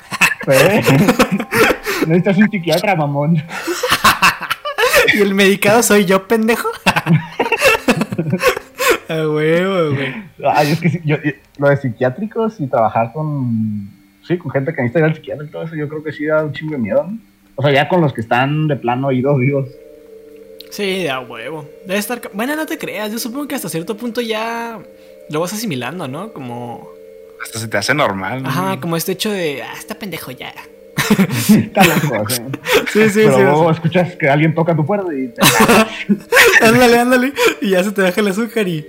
¿Eh? 0.48 0.82
Necesitas 2.06 2.38
un 2.38 2.50
psiquiatra, 2.50 2.96
mamón. 2.96 3.44
Y 5.14 5.22
el 5.22 5.34
medicado 5.34 5.82
soy 5.84 6.06
yo, 6.06 6.28
pendejo. 6.28 6.70
A 9.10 9.28
huevo, 9.30 9.96
güey. 9.96 10.14
Ay, 10.46 10.72
es 10.72 10.80
que 10.82 10.90
sí, 10.90 11.02
yo, 11.06 11.18
yo- 11.24 11.32
lo 11.58 11.70
de 11.70 11.78
psiquiátricos 11.78 12.60
y 12.60 12.68
trabajar 12.68 13.12
con, 13.14 13.90
sí, 14.28 14.38
con 14.38 14.52
gente 14.52 14.74
que 14.74 14.82
necesita 14.82 15.00
ir 15.00 15.06
al 15.06 15.16
psiquiatra 15.16 15.46
y 15.46 15.50
todo 15.50 15.64
eso, 15.64 15.76
yo 15.76 15.88
creo 15.88 16.04
que 16.04 16.12
sí 16.12 16.26
da 16.26 16.44
un 16.44 16.52
chingo 16.54 16.74
de 16.74 16.78
miedo, 16.80 17.04
¿no? 17.10 17.18
O 17.56 17.62
sea, 17.64 17.72
ya 17.72 17.88
con 17.90 18.02
los 18.02 18.14
que 18.14 18.22
están 18.22 18.68
de 18.68 18.76
plano 18.76 19.12
idos 19.12 19.40
vivos. 19.40 19.68
Sí, 20.70 21.08
a 21.08 21.20
huevo. 21.22 21.68
Debe 21.86 21.98
estar. 22.00 22.22
Bueno, 22.34 22.56
no 22.56 22.66
te 22.66 22.78
creas. 22.78 23.12
Yo 23.12 23.18
supongo 23.18 23.48
que 23.48 23.56
hasta 23.56 23.70
cierto 23.70 23.96
punto 23.98 24.22
ya 24.22 24.78
lo 25.30 25.40
vas 25.40 25.54
asimilando, 25.54 26.08
¿no? 26.08 26.34
Como. 26.34 26.88
Hasta 27.42 27.58
se 27.60 27.68
te 27.68 27.78
hace 27.78 27.94
normal. 27.94 28.44
¿no? 28.44 28.50
Ajá, 28.50 28.80
como 28.80 28.96
este 28.98 29.14
hecho 29.14 29.32
de. 29.32 29.64
Ah, 29.64 29.74
está 29.78 29.96
pendejo 29.96 30.30
ya. 30.32 30.54
Está 31.50 31.84
loco, 31.86 32.30
sea. 32.30 32.46
Sí, 32.92 33.10
sí, 33.10 33.12
Pero 33.16 33.38
sí. 33.38 33.42
luego 33.42 33.72
escuchas 33.72 34.16
que 34.16 34.30
alguien 34.30 34.54
toca 34.54 34.76
tu 34.76 34.86
puerta 34.86 35.12
y, 35.14 35.34
Ándale, 36.66 37.00
ándale. 37.00 37.34
Y 37.62 37.72
ya 37.72 37.84
se 37.84 37.92
te 37.92 38.02
baja 38.02 38.22
el 38.22 38.28
azúcar 38.28 38.68
y. 38.68 38.86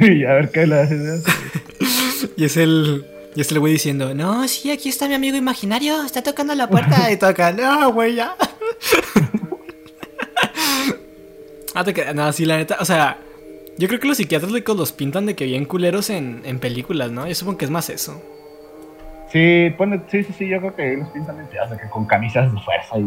y 0.00 0.24
a 0.24 0.34
ver 0.34 0.50
qué 0.50 0.66
le 0.66 0.80
haces. 0.80 1.22
Y 2.36 2.44
es 2.44 2.56
el. 2.56 3.04
Y 3.34 3.40
es 3.42 3.52
el 3.52 3.58
güey 3.60 3.74
diciendo, 3.74 4.14
no, 4.14 4.48
sí, 4.48 4.70
aquí 4.70 4.88
está 4.88 5.08
mi 5.08 5.14
amigo 5.14 5.36
imaginario, 5.36 6.02
está 6.02 6.22
tocando 6.22 6.54
la 6.54 6.70
puerta 6.70 7.12
y 7.12 7.18
toca, 7.18 7.52
no, 7.52 7.92
güey, 7.92 8.14
ya. 8.14 8.34
ah, 11.74 11.84
te 11.84 11.92
quedas, 11.92 12.14
no, 12.14 12.32
sí, 12.32 12.46
la 12.46 12.56
neta, 12.56 12.78
o 12.80 12.86
sea, 12.86 13.18
yo 13.76 13.88
creo 13.88 14.00
que 14.00 14.08
los 14.08 14.16
psiquiátricos 14.16 14.74
los 14.74 14.92
pintan 14.92 15.26
de 15.26 15.36
que 15.36 15.44
bien 15.44 15.66
culeros 15.66 16.08
en, 16.08 16.40
en 16.46 16.58
películas, 16.58 17.10
¿no? 17.10 17.28
Yo 17.28 17.34
supongo 17.34 17.58
que 17.58 17.66
es 17.66 17.70
más 17.70 17.90
eso. 17.90 18.22
Sí, 19.36 19.70
pone, 19.76 20.00
sí, 20.10 20.22
sí, 20.22 20.32
sí, 20.32 20.48
yo 20.48 20.60
creo 20.60 20.74
que 20.74 20.96
los 20.96 21.08
pintan 21.10 21.38
en 21.38 21.46
teatro, 21.48 21.76
que 21.76 21.90
con 21.90 22.06
camisas 22.06 22.50
de 22.50 22.58
fuerza 22.58 22.98
y, 22.98 23.04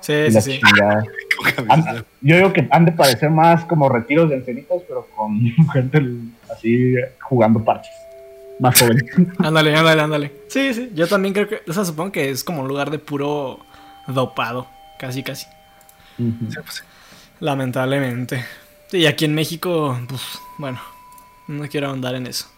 Sí, 0.00 0.12
y 0.12 0.32
sí, 0.32 0.60
yo 2.20 2.36
digo 2.36 2.52
que 2.52 2.68
han 2.70 2.84
de 2.84 2.92
parecer 2.92 3.30
más 3.30 3.64
como 3.64 3.88
retiros 3.88 4.28
de 4.28 4.36
ancianitos, 4.36 4.82
pero 4.86 5.06
con 5.16 5.40
gente 5.72 6.02
así 6.52 6.94
jugando 7.22 7.64
parches. 7.64 7.94
Más 8.60 8.78
joven. 8.78 8.98
Ándale, 9.38 9.74
ándale, 9.74 10.02
ándale. 10.02 10.32
Sí, 10.48 10.74
sí, 10.74 10.90
yo 10.94 11.06
también 11.06 11.32
creo 11.32 11.48
que, 11.48 11.62
o 11.66 11.72
sea, 11.72 11.86
supongo 11.86 12.12
que 12.12 12.28
es 12.28 12.44
como 12.44 12.60
un 12.60 12.68
lugar 12.68 12.90
de 12.90 12.98
puro 12.98 13.60
dopado, 14.06 14.66
casi, 14.98 15.22
casi. 15.22 15.46
Sí, 16.18 16.58
pues. 16.62 16.84
Lamentablemente. 17.40 18.44
Y 18.92 19.06
aquí 19.06 19.24
en 19.24 19.34
México, 19.34 19.98
pues, 20.06 20.22
bueno, 20.58 20.78
no 21.48 21.66
quiero 21.68 21.88
ahondar 21.88 22.16
en 22.16 22.26
eso. 22.26 22.53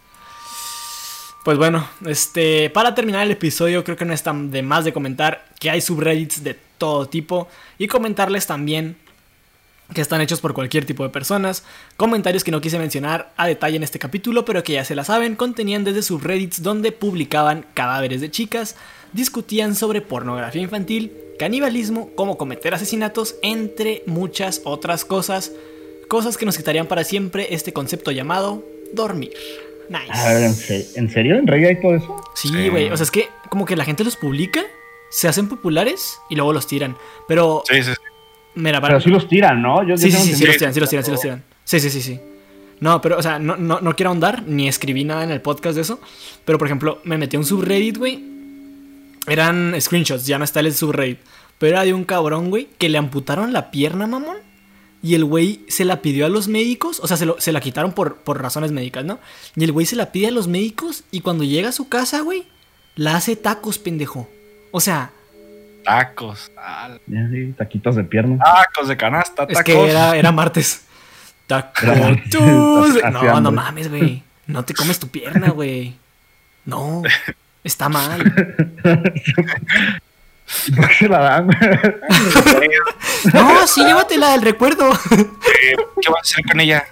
Pues 1.46 1.58
bueno, 1.58 1.88
este, 2.04 2.70
para 2.70 2.96
terminar 2.96 3.22
el 3.22 3.30
episodio, 3.30 3.84
creo 3.84 3.96
que 3.96 4.04
no 4.04 4.12
está 4.12 4.32
de 4.32 4.62
más 4.62 4.84
de 4.84 4.92
comentar 4.92 5.44
que 5.60 5.70
hay 5.70 5.80
subreddits 5.80 6.42
de 6.42 6.58
todo 6.76 7.06
tipo 7.06 7.46
y 7.78 7.86
comentarles 7.86 8.48
también 8.48 8.96
que 9.94 10.00
están 10.00 10.20
hechos 10.20 10.40
por 10.40 10.54
cualquier 10.54 10.84
tipo 10.86 11.04
de 11.04 11.10
personas, 11.10 11.62
comentarios 11.96 12.42
que 12.42 12.50
no 12.50 12.60
quise 12.60 12.80
mencionar 12.80 13.32
a 13.36 13.46
detalle 13.46 13.76
en 13.76 13.84
este 13.84 14.00
capítulo, 14.00 14.44
pero 14.44 14.64
que 14.64 14.72
ya 14.72 14.84
se 14.84 14.96
la 14.96 15.04
saben, 15.04 15.36
contenían 15.36 15.84
desde 15.84 16.02
subreddits 16.02 16.64
donde 16.64 16.90
publicaban 16.90 17.64
cadáveres 17.74 18.20
de 18.20 18.32
chicas, 18.32 18.74
discutían 19.12 19.76
sobre 19.76 20.00
pornografía 20.00 20.62
infantil, 20.62 21.12
canibalismo, 21.38 22.10
cómo 22.16 22.38
cometer 22.38 22.74
asesinatos, 22.74 23.36
entre 23.42 24.02
muchas 24.06 24.62
otras 24.64 25.04
cosas, 25.04 25.52
cosas 26.08 26.38
que 26.38 26.44
nos 26.44 26.56
quitarían 26.56 26.88
para 26.88 27.04
siempre 27.04 27.54
este 27.54 27.72
concepto 27.72 28.10
llamado 28.10 28.64
dormir. 28.92 29.34
Nice. 29.88 30.10
A 30.12 30.32
ver, 30.34 30.42
¿en, 30.44 30.54
se- 30.54 30.86
¿en 30.96 31.10
serio? 31.10 31.36
¿En 31.36 31.46
Reddit 31.46 31.66
hay 31.68 31.80
todo 31.80 31.94
eso? 31.96 32.22
Sí, 32.34 32.48
Sí. 32.48 32.68
güey. 32.68 32.90
O 32.90 32.96
sea, 32.96 33.04
es 33.04 33.10
que 33.10 33.28
como 33.48 33.64
que 33.64 33.76
la 33.76 33.84
gente 33.84 34.02
los 34.04 34.16
publica, 34.16 34.62
se 35.10 35.28
hacen 35.28 35.48
populares 35.48 36.18
y 36.28 36.34
luego 36.36 36.52
los 36.52 36.66
tiran. 36.66 36.96
Pero, 37.28 37.62
Sí, 37.68 37.82
sí, 37.82 37.90
sí. 37.92 37.96
mira, 38.56 38.80
para... 38.80 38.94
Pero 38.94 39.00
sí 39.04 39.10
los 39.10 39.28
tiran, 39.28 39.62
¿no? 39.62 39.82
Yo, 39.82 39.90
yo 39.90 39.96
Sí, 39.98 40.10
sí, 40.10 40.16
sí, 40.18 40.34
sí 40.34 40.44
los 40.46 40.56
tiran, 40.56 40.74
sí 40.74 40.80
los 40.80 40.88
tiran, 40.90 41.04
sí 41.04 41.10
los 41.12 41.20
tiran. 41.20 41.44
Sí, 41.64 41.80
sí, 41.80 41.90
sí, 41.90 42.02
sí. 42.02 42.20
No, 42.80 43.00
pero, 43.00 43.16
o 43.18 43.22
sea, 43.22 43.38
no, 43.38 43.56
no, 43.56 43.80
no 43.80 43.94
quiero 43.96 44.10
ahondar, 44.10 44.42
ni 44.46 44.68
escribí 44.68 45.04
nada 45.04 45.24
en 45.24 45.30
el 45.30 45.40
podcast 45.40 45.76
de 45.76 45.82
eso. 45.82 45.98
Pero, 46.44 46.58
por 46.58 46.66
ejemplo, 46.68 47.00
me 47.04 47.16
metí 47.16 47.36
a 47.36 47.38
un 47.38 47.44
subreddit, 47.46 47.96
güey. 47.96 48.22
Eran 49.28 49.74
screenshots, 49.80 50.26
ya 50.26 50.38
no 50.38 50.44
está 50.44 50.60
el 50.60 50.72
subreddit. 50.74 51.18
pero 51.58 51.72
era 51.76 51.84
de 51.84 51.94
un 51.94 52.04
cabrón, 52.04 52.50
güey, 52.50 52.68
que 52.78 52.88
le 52.88 52.98
amputaron 52.98 53.52
la 53.52 53.70
pierna, 53.70 54.06
mamón. 54.06 54.36
Y 55.02 55.14
el 55.14 55.24
güey 55.24 55.60
se 55.68 55.84
la 55.84 56.00
pidió 56.02 56.26
a 56.26 56.28
los 56.28 56.48
médicos, 56.48 57.00
o 57.00 57.06
sea, 57.06 57.16
se, 57.16 57.26
lo- 57.26 57.40
se 57.40 57.52
la 57.52 57.60
quitaron 57.60 57.92
por, 57.92 58.16
por 58.16 58.40
razones 58.42 58.72
médicas, 58.72 59.04
¿no? 59.04 59.18
Y 59.54 59.64
el 59.64 59.72
güey 59.72 59.86
se 59.86 59.94
la 59.96 60.10
pide 60.12 60.28
a 60.28 60.30
los 60.32 60.48
médicos 60.48 61.04
y 61.10 61.20
cuando 61.20 61.44
llega 61.44 61.68
a 61.68 61.72
su 61.72 61.88
casa, 61.88 62.20
güey, 62.22 62.44
la 62.96 63.14
hace 63.16 63.36
tacos, 63.36 63.78
pendejo. 63.78 64.28
O 64.72 64.80
sea, 64.80 65.10
Tacos. 65.84 66.50
Ya, 67.06 67.28
sí, 67.30 67.54
taquitos 67.56 67.94
de 67.94 68.02
pierna. 68.02 68.38
Tacos 68.42 68.88
de 68.88 68.96
canasta, 68.96 69.44
es 69.44 69.50
tacos. 69.54 69.64
que 69.64 69.88
era, 69.90 70.16
era 70.16 70.32
martes. 70.32 70.82
Tacos. 71.46 71.84
No, 73.12 73.40
no 73.40 73.52
mames, 73.52 73.88
güey. 73.88 74.22
No 74.48 74.64
te 74.64 74.74
comes 74.74 74.98
tu 74.98 75.06
pierna, 75.08 75.50
güey. 75.50 75.94
No, 76.64 77.02
está 77.62 77.88
mal. 77.88 78.20
¿Por 80.76 80.88
qué 80.88 80.94
se 80.94 81.08
la 81.08 81.18
dan? 81.20 81.48
No, 83.32 83.66
sí, 83.66 83.84
llévatela 83.84 84.30
del 84.32 84.42
recuerdo. 84.42 84.90
Eh, 84.92 85.76
¿Qué 86.00 86.08
vas 86.10 86.18
a 86.18 86.20
hacer 86.20 86.44
con 86.44 86.60
ella? 86.60 86.84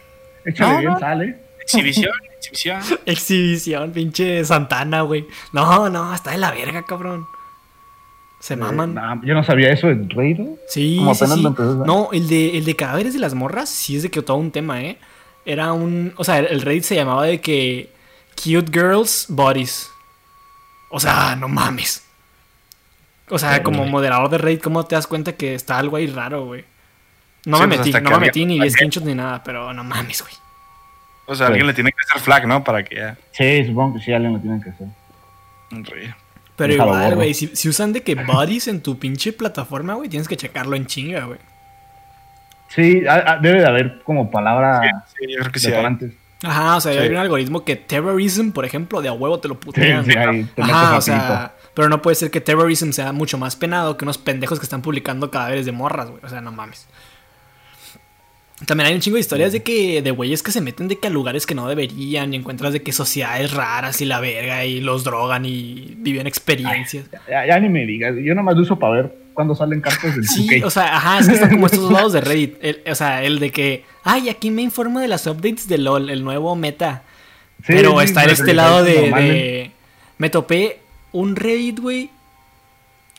Échale 0.44 0.72
No, 0.72 0.78
bien, 0.80 0.92
no. 0.92 0.98
sale. 0.98 1.36
Exhibición, 1.62 2.12
exhibición. 2.36 2.82
Exhibición, 3.06 3.92
pinche 3.92 4.44
Santana, 4.44 5.02
güey. 5.02 5.26
No, 5.52 5.88
no, 5.88 6.14
está 6.14 6.32
de 6.32 6.38
la 6.38 6.50
verga, 6.50 6.84
cabrón. 6.84 7.26
Se 8.40 8.56
maman. 8.56 8.90
Eh, 8.90 8.94
nah, 8.94 9.16
yo 9.22 9.34
no 9.34 9.42
sabía 9.44 9.70
eso 9.72 9.86
del 9.86 10.10
rey, 10.10 10.34
¿no? 10.34 10.56
Sí, 10.68 10.96
Como 10.98 11.14
sí, 11.14 11.24
apenas 11.24 11.38
sí. 11.56 11.64
No, 11.86 12.10
el 12.12 12.28
de, 12.28 12.58
el 12.58 12.64
de 12.64 12.76
cadáveres 12.76 13.14
de 13.14 13.20
las 13.20 13.32
morras, 13.34 13.70
sí 13.70 13.96
es 13.96 14.02
de 14.02 14.10
que 14.10 14.20
todo 14.20 14.36
un 14.36 14.50
tema, 14.50 14.82
¿eh? 14.82 14.98
Era 15.46 15.72
un. 15.72 16.12
O 16.16 16.24
sea, 16.24 16.38
el, 16.40 16.46
el 16.46 16.60
Reddit 16.62 16.84
se 16.84 16.94
llamaba 16.96 17.24
de 17.24 17.40
que. 17.40 17.90
Cute 18.36 18.70
Girls 18.72 19.26
Bodies. 19.28 19.90
O 20.90 20.98
sea, 21.00 21.36
no 21.36 21.48
mames. 21.48 22.04
O 23.30 23.38
sea, 23.38 23.62
como 23.62 23.78
güey. 23.78 23.90
moderador 23.90 24.28
de 24.30 24.38
Reddit, 24.38 24.62
¿cómo 24.62 24.84
te 24.84 24.94
das 24.96 25.06
cuenta 25.06 25.32
que 25.32 25.54
está 25.54 25.78
algo 25.78 25.96
ahí 25.96 26.06
raro, 26.06 26.44
güey? 26.46 26.64
No 27.46 27.58
Sí, 27.58 27.62
me 27.66 27.76
pues, 27.76 27.86
metí, 27.88 28.02
no 28.04 28.10
me 28.10 28.18
metí 28.18 28.44
ni 28.46 28.60
vi 28.60 28.70
screenshots 28.70 29.06
ni 29.06 29.14
nada, 29.14 29.42
pero 29.42 29.72
no 29.72 29.84
mames, 29.84 30.22
güey. 30.22 30.34
O 31.26 31.34
sea, 31.34 31.46
alguien 31.48 31.66
le 31.66 31.72
tiene 31.74 31.90
que 31.90 31.96
hacer 32.08 32.20
flag, 32.22 32.46
¿no? 32.46 32.62
Para 32.62 32.84
que 32.84 32.96
ya. 32.96 33.16
Sí, 33.32 33.64
supongo 33.66 33.96
que 33.98 34.04
sí, 34.04 34.12
alguien 34.12 34.34
lo 34.34 34.38
tienen 34.40 34.62
que 34.62 34.70
hacer. 34.70 34.86
Ríe. 35.70 36.14
Pero 36.56 36.72
Déjalo 36.74 36.92
igual, 36.94 37.14
güey, 37.16 37.34
si, 37.34 37.48
si 37.56 37.68
usan 37.68 37.92
de 37.92 38.02
que 38.02 38.14
bodies 38.14 38.68
en 38.68 38.80
tu 38.80 38.98
pinche 38.98 39.32
plataforma, 39.32 39.94
güey, 39.94 40.08
tienes 40.08 40.28
que 40.28 40.36
checarlo 40.36 40.76
en 40.76 40.86
chinga, 40.86 41.24
güey. 41.24 41.38
Sí, 42.68 43.06
a- 43.06 43.32
a- 43.32 43.38
debe 43.38 43.60
de 43.60 43.66
haber 43.66 44.02
como 44.02 44.30
palabra 44.30 45.04
Sí, 45.18 45.26
yo 45.32 45.40
creo 45.40 45.52
que 45.52 45.58
sí. 45.60 45.72
hay. 45.72 45.96
Ajá, 46.42 46.76
o 46.76 46.80
sea, 46.80 46.92
Sí. 46.92 46.98
hay 46.98 47.08
un 47.08 47.16
algoritmo 47.16 47.64
que 47.64 47.76
terrorism, 47.76 48.50
por 48.50 48.64
ejemplo, 48.64 49.00
de 49.00 49.08
a 49.08 49.12
huevo 49.12 49.38
te 49.38 49.48
lo 49.48 49.58
putean. 49.58 50.04
Sí, 50.04 50.12
sí, 50.12 50.18
ahí 50.18 50.44
te 50.44 50.62
metes 50.62 50.74
Ajá, 50.74 50.96
o 50.96 51.00
sea, 51.00 51.52
pero 51.74 51.88
no 51.88 52.00
puede 52.02 52.14
ser 52.14 52.30
que 52.30 52.40
terrorism 52.40 52.90
sea 52.92 53.12
mucho 53.12 53.36
más 53.38 53.56
penado 53.56 53.96
que 53.96 54.04
unos 54.04 54.18
pendejos 54.18 54.58
que 54.58 54.64
están 54.64 54.80
publicando 54.82 55.30
cadáveres 55.30 55.66
de 55.66 55.72
morras, 55.72 56.08
güey. 56.10 56.20
O 56.24 56.28
sea, 56.28 56.40
no 56.40 56.52
mames. 56.52 56.86
También 58.66 58.86
hay 58.88 58.94
un 58.94 59.00
chingo 59.00 59.16
de 59.16 59.20
historias 59.20 59.52
de 59.52 59.62
que 59.64 60.00
de 60.00 60.10
güeyes 60.12 60.42
que 60.42 60.52
se 60.52 60.60
meten 60.60 60.86
de 60.86 60.96
que 60.96 61.08
a 61.08 61.10
lugares 61.10 61.44
que 61.44 61.56
no 61.56 61.68
deberían 61.68 62.32
y 62.32 62.36
encuentras 62.36 62.72
de 62.72 62.82
que 62.82 62.92
sociedades 62.92 63.52
raras 63.52 64.00
y 64.00 64.04
la 64.04 64.20
verga 64.20 64.64
y 64.64 64.80
los 64.80 65.02
drogan 65.02 65.44
y 65.44 65.94
viven 65.98 66.28
experiencias. 66.28 67.06
Ya, 67.28 67.44
ya 67.46 67.58
ni 67.58 67.68
me 67.68 67.84
digas, 67.84 68.14
yo 68.22 68.34
nomás 68.34 68.54
lo 68.54 68.62
uso 68.62 68.78
para 68.78 68.92
ver 68.94 69.14
cuando 69.34 69.56
salen 69.56 69.80
cartas 69.80 70.14
del 70.14 70.24
Sí, 70.24 70.46
2K. 70.48 70.64
o 70.66 70.70
sea, 70.70 70.96
ajá, 70.96 71.18
es 71.18 71.26
que 71.28 71.34
están 71.34 71.50
como 71.50 71.66
estos 71.66 71.80
dos 71.82 71.92
lados 71.92 72.12
de 72.12 72.20
Reddit. 72.20 72.54
El- 72.62 72.82
o 72.88 72.94
sea, 72.94 73.24
el 73.24 73.40
de 73.40 73.50
que, 73.50 73.84
ay, 74.04 74.28
aquí 74.28 74.52
me 74.52 74.62
informo 74.62 75.00
de 75.00 75.08
las 75.08 75.26
updates 75.26 75.66
de 75.66 75.78
LOL, 75.78 76.08
el 76.08 76.22
nuevo 76.22 76.54
meta. 76.54 77.02
Sí, 77.58 77.64
Pero 77.74 77.98
sí, 77.98 78.04
está 78.04 78.22
en 78.22 78.30
este 78.30 78.54
lado 78.54 78.84
de- 78.84 79.72
Me 80.18 80.30
topé 80.30 80.78
un 81.14 81.34
Reddit, 81.36 81.78
güey. 81.80 82.10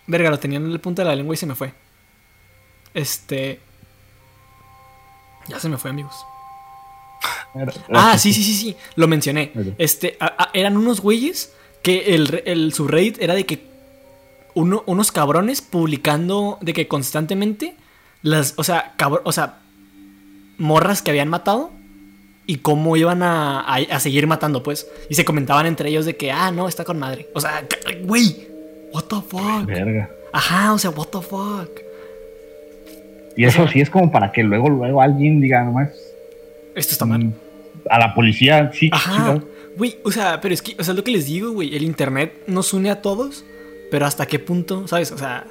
Verga, 0.08 0.29
lo 0.29 0.38
tenía 0.39 0.58
en 0.60 0.71
el 0.71 0.79
punto 0.79 1.01
de 1.01 1.08
la 1.08 1.15
lengua 1.15 1.34
y 1.34 1.38
se 1.38 1.45
me 1.47 1.55
fue. 1.55 1.73
Este. 2.93 3.60
Ya 5.47 5.60
se 5.60 5.69
me 5.69 5.77
fue, 5.77 5.89
amigos. 5.91 6.15
Ah, 7.93 8.17
sí, 8.17 8.34
sí, 8.34 8.43
sí, 8.43 8.53
sí. 8.53 8.75
Lo 8.95 9.08
mencioné. 9.08 9.51
Este, 9.77 10.17
a- 10.19 10.43
a- 10.43 10.49
eran 10.53 10.77
unos 10.77 11.01
güeyes 11.01 11.53
que 11.84 12.15
el, 12.15 12.43
el 12.45 12.73
subreddit 12.73 13.21
era 13.21 13.34
de 13.34 13.45
que 13.45 13.65
uno- 14.53 14.84
unos 14.86 15.12
cabrones 15.12 15.62
publicando 15.62 16.58
de 16.62 16.73
que 16.73 16.88
constantemente 16.88 17.75
las, 18.21 18.53
o 18.58 18.63
sea, 18.63 18.95
cabr- 18.97 19.21
o 19.23 19.31
sea, 19.31 19.60
morras 20.58 21.01
que 21.01 21.12
habían 21.12 21.29
matado 21.29 21.71
y 22.47 22.58
cómo 22.58 22.95
iban 22.97 23.23
a, 23.23 23.62
a- 23.62 23.75
a 23.95 23.99
seguir 23.99 24.27
matando, 24.27 24.62
pues. 24.63 24.88
Y 25.10 25.15
se 25.15 25.25
comentaban 25.25 25.65
entre 25.65 25.89
ellos 25.89 26.05
de 26.05 26.15
que, 26.15 26.31
ah, 26.31 26.51
no, 26.51 26.67
está 26.67 26.84
con 26.84 26.99
madre. 26.99 27.27
O 27.34 27.41
sea, 27.41 27.65
güey, 28.03 28.47
what 28.93 29.03
the 29.05 29.15
fuck. 29.27 29.65
Verga. 29.65 30.10
Ajá, 30.31 30.73
o 30.73 30.77
sea, 30.77 30.89
what 30.91 31.08
the 31.08 31.21
fuck. 31.21 31.69
Y 33.38 33.43
eso 33.45 33.67
sí 33.67 33.81
es 33.81 33.89
como 33.89 34.12
para 34.12 34.31
que 34.31 34.43
luego, 34.43 34.69
luego 34.69 35.01
alguien 35.01 35.41
diga 35.41 35.62
nomás 35.63 35.89
Esto 36.73 36.93
está 36.93 37.05
mal. 37.05 37.23
mm, 37.25 37.34
a 37.89 37.99
la 37.99 38.13
policía, 38.15 38.71
sí, 38.73 38.89
Ajá. 38.93 39.39
Güey, 39.77 39.97
o 40.03 40.12
sea, 40.12 40.39
pero 40.39 40.53
es 40.53 40.62
que, 40.62 40.73
o 40.79 40.84
sea, 40.86 40.93
lo 40.93 41.03
que 41.03 41.12
les 41.12 41.25
digo, 41.25 41.51
güey. 41.51 41.75
El 41.75 41.84
internet 41.84 42.34
nos 42.47 42.73
une 42.73 42.89
a 42.89 43.01
todos, 43.01 43.43
pero 43.91 44.05
hasta 44.05 44.25
qué 44.25 44.39
punto, 44.39 44.88
¿sabes? 44.88 45.12
O 45.12 45.17
sea, 45.17 45.47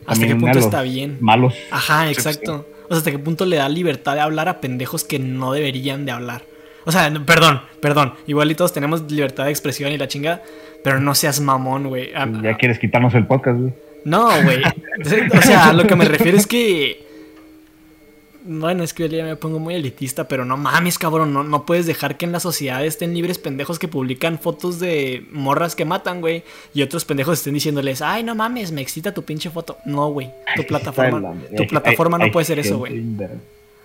hasta 0.00 0.12
También 0.14 0.28
qué 0.38 0.40
punto 0.40 0.58
está 0.58 0.82
bien. 0.82 1.18
Malos. 1.20 1.54
Ajá, 1.70 2.06
Sí, 2.06 2.12
exacto. 2.12 2.66
O 2.90 2.94
sea, 2.94 2.98
hasta 2.98 3.10
qué 3.12 3.18
punto 3.20 3.46
le 3.46 3.56
da 3.56 3.68
libertad 3.68 4.14
de 4.14 4.20
hablar 4.20 4.48
a 4.48 4.60
pendejos 4.60 5.04
que 5.04 5.20
no 5.20 5.52
deberían 5.52 6.04
de 6.04 6.10
hablar. 6.12 6.42
O 6.84 6.90
sea, 6.92 7.08
perdón, 7.24 7.62
perdón. 7.80 8.14
Igual 8.26 8.50
y 8.50 8.56
todos 8.56 8.72
tenemos 8.72 9.10
libertad 9.10 9.44
de 9.44 9.50
expresión 9.50 9.92
y 9.92 9.96
la 9.96 10.08
chinga, 10.08 10.42
pero 10.82 11.00
no 11.00 11.14
seas 11.14 11.40
mamón, 11.40 11.86
güey. 11.86 12.10
Ah, 12.14 12.26
Ya 12.42 12.56
quieres 12.56 12.80
quitarnos 12.80 13.14
el 13.14 13.26
podcast, 13.26 13.58
güey. 13.60 13.72
No, 14.04 14.28
güey. 14.42 14.60
O 15.38 15.40
sea, 15.42 15.72
lo 15.72 15.86
que 15.86 15.94
me 15.96 16.04
refiero 16.04 16.36
es 16.36 16.46
que. 16.46 17.06
Bueno, 18.42 18.82
es 18.82 18.94
que 18.94 19.08
yo 19.08 19.16
ya 19.18 19.24
me 19.24 19.36
pongo 19.36 19.58
muy 19.58 19.74
elitista, 19.74 20.26
pero 20.26 20.44
no 20.44 20.56
mames, 20.56 20.98
cabrón. 20.98 21.32
No, 21.32 21.44
no 21.44 21.66
puedes 21.66 21.86
dejar 21.86 22.16
que 22.16 22.24
en 22.24 22.32
la 22.32 22.40
sociedad 22.40 22.84
estén 22.84 23.12
libres 23.14 23.38
pendejos 23.38 23.78
que 23.78 23.86
publican 23.88 24.38
fotos 24.38 24.80
de 24.80 25.26
morras 25.32 25.74
que 25.76 25.84
matan, 25.84 26.20
güey. 26.20 26.42
Y 26.72 26.82
otros 26.82 27.04
pendejos 27.04 27.38
estén 27.38 27.54
diciéndoles, 27.54 28.00
ay, 28.02 28.22
no 28.22 28.34
mames, 28.34 28.72
me 28.72 28.80
excita 28.80 29.12
tu 29.12 29.24
pinche 29.24 29.50
foto. 29.50 29.76
No, 29.84 30.08
güey. 30.08 30.30
Tu 30.56 30.66
plataforma, 30.66 31.34
tu 31.56 31.66
plataforma 31.66 32.18
no 32.18 32.30
puede 32.30 32.46
ser 32.46 32.58
eso, 32.58 32.78
güey. 32.78 33.04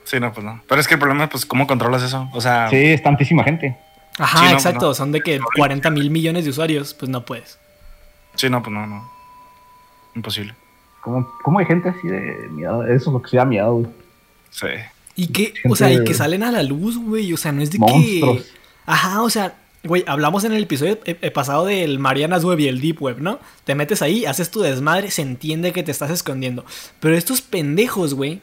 Sí, 0.05 0.19
no, 0.19 0.31
pues 0.31 0.45
no. 0.45 0.61
Pero 0.67 0.79
es 0.79 0.87
que 0.87 0.93
el 0.93 0.99
problema 0.99 1.23
es, 1.25 1.29
pues, 1.31 1.45
¿cómo 1.45 1.65
controlas 1.67 2.03
eso? 2.03 2.29
O 2.33 2.39
sea, 2.39 2.69
Sí, 2.69 2.77
es 2.77 3.01
tantísima 3.03 3.43
gente. 3.43 3.75
Ajá, 4.17 4.39
Sí, 4.39 4.45
no, 4.45 4.51
exacto. 4.51 4.87
no. 4.87 4.93
Son 4.93 5.11
de 5.11 5.19
que 5.21 5.39
40 5.57 5.89
mil 5.89 6.09
millones 6.11 6.45
de 6.45 6.51
usuarios, 6.51 6.93
pues 6.93 7.09
no 7.09 7.25
puedes. 7.25 7.57
sí, 8.35 8.49
no, 8.49 8.61
pues 8.61 8.73
no, 8.73 8.85
no. 8.87 9.09
Imposible. 10.15 10.53
¿Cómo, 11.01 11.27
cómo 11.43 11.59
hay 11.59 11.65
gente 11.65 11.89
así 11.89 12.07
de 12.07 12.47
miedo? 12.51 12.83
Eso 12.83 12.95
es 13.09 13.13
lo 13.13 13.21
que 13.21 13.29
se 13.29 13.37
da 13.37 13.45
miedo, 13.45 13.73
güey. 13.73 13.87
Sí. 14.49 14.67
Y 15.15 15.27
que, 15.27 15.53
o 15.69 15.75
sea, 15.75 15.91
y 15.91 16.03
que 16.03 16.13
salen 16.13 16.43
a 16.43 16.51
la 16.51 16.63
luz, 16.63 16.97
güey. 16.97 17.31
O 17.33 17.37
sea, 17.37 17.51
no 17.51 17.61
es 17.61 17.71
de 17.71 17.79
Monstruos. 17.79 18.43
que. 18.43 18.49
Ajá, 18.85 19.21
o 19.21 19.29
sea, 19.29 19.55
güey, 19.83 20.03
hablamos 20.07 20.43
en 20.43 20.51
el 20.53 20.63
episodio 20.63 20.99
eh, 21.05 21.17
eh, 21.21 21.31
pasado 21.31 21.65
del 21.65 21.99
Marianas 21.99 22.43
Web 22.43 22.59
y 22.59 22.67
el 22.67 22.81
Deep 22.81 23.01
Web, 23.01 23.17
¿no? 23.21 23.39
Te 23.63 23.75
metes 23.75 24.01
ahí, 24.01 24.25
haces 24.25 24.51
tu 24.51 24.61
desmadre, 24.61 25.11
se 25.11 25.21
entiende 25.21 25.71
que 25.71 25.83
te 25.83 25.91
estás 25.91 26.11
escondiendo. 26.11 26.65
Pero 26.99 27.15
estos 27.15 27.41
pendejos, 27.41 28.13
güey. 28.13 28.41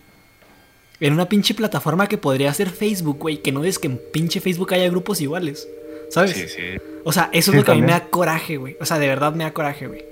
En 1.01 1.15
una 1.15 1.29
pinche 1.29 1.53
plataforma 1.55 2.07
que 2.07 2.17
podría 2.17 2.55
ser 2.55 2.71
Facebook, 2.71 3.19
güey. 3.19 3.43
Que 3.43 3.51
no 3.53 3.65
es 3.65 3.79
que 3.79 3.89
en 3.89 4.01
pinche 4.13 4.41
Facebook 4.41 4.73
haya 4.73 4.89
grupos 4.89 5.21
iguales. 5.21 5.69
¿Sabes? 6.11 6.33
Sí, 6.33 6.47
sí. 6.49 6.63
O 7.05 7.13
sea, 7.13 7.29
eso 7.33 7.51
es 7.51 7.57
lo 7.57 7.65
que 7.65 7.73
a 7.73 7.75
mí 7.75 7.81
me 7.81 7.89
también. 7.89 8.05
da 8.07 8.11
coraje, 8.11 8.57
güey. 8.57 8.77
O 8.81 8.85
sea, 8.87 8.99
de 8.99 9.09
verdad 9.09 9.35
me 9.35 9.45
da 9.45 9.53
coraje, 9.53 9.89
güey. 9.89 10.05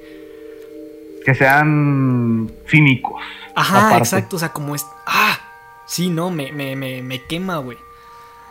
Que 1.24 1.34
sean 1.34 2.50
cínicos. 2.68 3.22
Ajá, 3.54 3.86
aparte. 3.88 3.98
exacto. 3.98 4.36
O 4.36 4.38
sea, 4.38 4.48
como 4.52 4.74
es. 4.74 4.84
¡Ah! 5.06 5.39
Sí, 5.90 6.08
no, 6.08 6.30
me, 6.30 6.52
me, 6.52 6.76
me, 6.76 7.02
me 7.02 7.20
quema, 7.24 7.58
güey. 7.58 7.76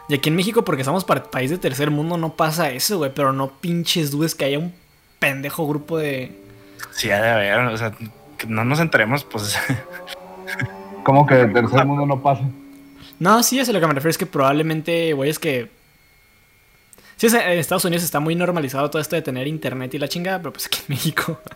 Y 0.10 0.14
aquí 0.16 0.28
en 0.30 0.36
México, 0.36 0.64
porque 0.66 0.84
somos 0.84 1.06
pa- 1.06 1.24
país 1.24 1.50
de 1.50 1.58
tercer 1.58 1.90
mundo, 1.90 2.18
no 2.18 2.34
pasa 2.34 2.70
eso, 2.72 2.98
güey. 2.98 3.14
Pero 3.14 3.32
no 3.32 3.52
pinches 3.62 4.12
dudes 4.12 4.36
que 4.36 4.44
haya 4.46 4.60
un 4.60 4.74
pendejo 5.20 5.66
grupo 5.68 5.98
de. 5.98 6.38
Sí, 6.92 7.10
ha 7.12 7.22
de 7.22 7.30
haber. 7.30 7.60
O 7.60 7.78
sea, 7.78 7.92
que 8.38 8.48
no 8.48 8.66
nos 8.66 8.80
enteremos, 8.82 9.24
pues. 9.24 9.58
Como 11.04 11.26
que 11.26 11.40
el 11.42 11.54
tercer 11.54 11.86
mundo 11.86 12.06
no 12.06 12.22
pasa. 12.22 12.42
No, 13.20 13.42
sí, 13.44 13.58
eso 13.60 13.72
a 13.72 13.74
lo 13.74 13.80
que 13.80 13.88
me 13.88 13.94
refiero 13.94 14.10
es 14.12 14.18
que 14.18 14.26
probablemente, 14.26 15.14
güey, 15.14 15.30
es 15.30 15.40
que. 15.40 15.70
Sí, 17.16 17.30
sea, 17.30 17.52
en 17.54 17.60
Estados 17.60 17.86
Unidos 17.86 18.04
está 18.04 18.20
muy 18.20 18.36
normalizado 18.36 18.90
todo 18.90 19.02
esto 19.02 19.16
de 19.16 19.22
tener 19.22 19.48
internet 19.48 19.94
y 19.94 19.98
la 20.00 20.08
chingada, 20.08 20.40
pero 20.40 20.52
pues 20.54 20.66
aquí 20.68 20.80
en 20.80 20.86
México. 20.90 21.40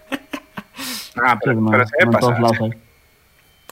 Ah, 1.15 1.38
pero, 1.43 1.54
no, 1.62 1.69
pero 1.69 1.86
sí 1.86 1.91
no 2.00 2.06
en 2.06 2.12
todos 2.19 2.34
pasa. 2.34 2.41
lados 2.41 2.58
hay. 2.62 2.72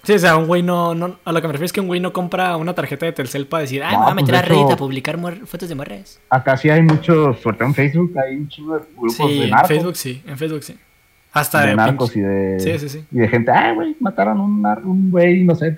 Sí, 0.04 0.14
o 0.14 0.20
sea, 0.20 0.36
un 0.36 0.48
güey 0.48 0.64
no, 0.64 0.96
no. 0.96 1.18
A 1.26 1.32
lo 1.32 1.42
que 1.42 1.48
me 1.48 1.54
refiero 1.54 1.66
es 1.68 1.74
que 1.74 1.80
un 1.80 1.86
güey 1.88 2.00
no 2.00 2.12
compra 2.12 2.58
una 2.58 2.74
tarjeta 2.74 3.06
de 3.06 3.12
Telcel 3.12 3.46
para 3.46 3.62
decir, 3.62 3.84
ah, 3.84 3.92
No, 3.92 3.98
me 4.00 4.04
voy 4.06 4.12
a 4.12 4.14
pues, 4.16 4.26
meter 4.26 4.36
a 4.36 4.42
Reddit 4.42 4.64
hecho- 4.66 4.74
a 4.74 4.78
publicar 4.78 5.20
fotos 5.46 5.70
de 5.70 5.76
morras. 5.76 6.20
Acá 6.30 6.58
sí 6.58 6.70
hay 6.72 6.82
muchos, 6.82 7.40
sobre 7.40 7.58
todo 7.58 7.68
en 7.68 7.76
Facebook, 7.76 8.14
hay 8.18 8.36
un 8.38 8.48
chingo 8.50 8.80
de 8.80 8.84
grupos 8.98 9.14
Sí, 9.16 9.38
de 9.40 9.44
en 9.46 9.50
narcos. 9.52 9.68
Facebook 9.68 9.96
sí, 9.98 10.24
en 10.26 10.38
Facebook 10.38 10.64
sí. 10.64 10.78
Hasta 11.34 11.62
de 11.62 11.68
de 11.68 11.76
narcos 11.76 12.16
y 12.16 12.20
de, 12.22 12.60
Sí, 12.60 12.80
sí, 12.80 12.90
sí. 12.90 13.06
y 13.12 13.20
de 13.20 13.28
gente, 13.28 13.52
ah, 13.52 13.74
güey, 13.74 13.96
mataron 14.00 14.40
un, 14.42 14.62
nar- 14.62 14.84
un 14.84 15.12
güey, 15.12 15.44
no 15.44 15.54
sé. 15.56 15.78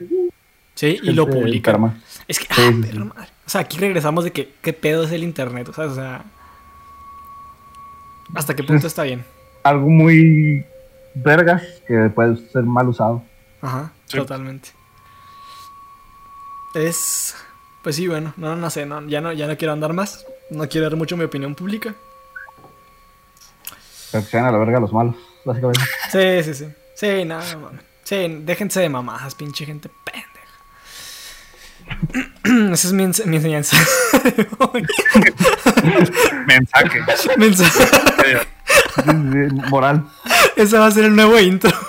Sí, 0.75 0.99
y 1.03 1.11
lo 1.11 1.27
publican. 1.27 2.01
Es 2.27 2.39
que, 2.39 2.47
ah, 2.49 2.55
sí. 2.55 2.71
madre. 2.99 3.27
O 3.45 3.49
sea, 3.49 3.61
aquí 3.61 3.77
regresamos 3.77 4.23
de 4.23 4.31
que 4.31 4.53
qué 4.61 4.71
pedo 4.73 5.03
es 5.03 5.11
el 5.11 5.23
internet, 5.23 5.69
¿sabes? 5.75 5.91
O 5.91 5.95
sea, 5.95 6.23
hasta 8.35 8.55
qué 8.55 8.63
punto 8.63 8.87
está 8.87 9.03
bien. 9.03 9.23
Algo 9.63 9.87
muy 9.89 10.65
vergas 11.13 11.61
que 11.87 12.09
puede 12.15 12.37
ser 12.51 12.63
mal 12.63 12.87
usado. 12.87 13.21
Ajá, 13.61 13.91
Sí. 14.13 14.17
totalmente. 14.19 14.69
Es. 16.73 17.35
Pues 17.81 17.95
sí, 17.97 18.07
bueno, 18.07 18.33
no, 18.37 18.55
no 18.55 18.69
sé, 18.69 18.85
no, 18.85 19.01
ya, 19.07 19.19
no, 19.21 19.33
ya 19.33 19.45
no 19.47 19.57
quiero 19.57 19.73
andar 19.73 19.93
más. 19.93 20.25
No 20.49 20.67
quiero 20.69 20.89
dar 20.89 20.97
mucho 20.97 21.17
mi 21.17 21.23
opinión 21.25 21.53
pública. 21.55 21.93
Pero 24.11 24.23
que 24.23 24.29
se 24.29 24.39
a 24.39 24.51
la 24.51 24.57
verga 24.57 24.79
los 24.79 24.93
malos, 24.93 25.15
básicamente. 25.43 25.81
Sí, 26.11 26.43
sí, 26.43 26.53
sí. 26.53 26.67
Sí, 26.95 27.25
nada, 27.25 27.55
no. 27.55 27.71
Sí, 28.03 28.15
déjense 28.41 28.79
de 28.79 28.89
mamadas, 28.89 29.33
pinche 29.35 29.65
gente 29.65 29.89
pendeja. 30.03 30.33
Esa 32.73 32.87
es 32.87 32.93
mi, 32.93 33.03
ens- 33.03 33.25
mi 33.25 33.37
enseñanza. 33.37 33.75
Mensaje. 36.45 37.03
Sí, 38.95 39.11
Moral. 39.69 40.05
Ese 40.55 40.77
va 40.77 40.87
a 40.87 40.91
ser 40.91 41.05
el 41.05 41.15
nuevo 41.15 41.39
intro. 41.39 41.71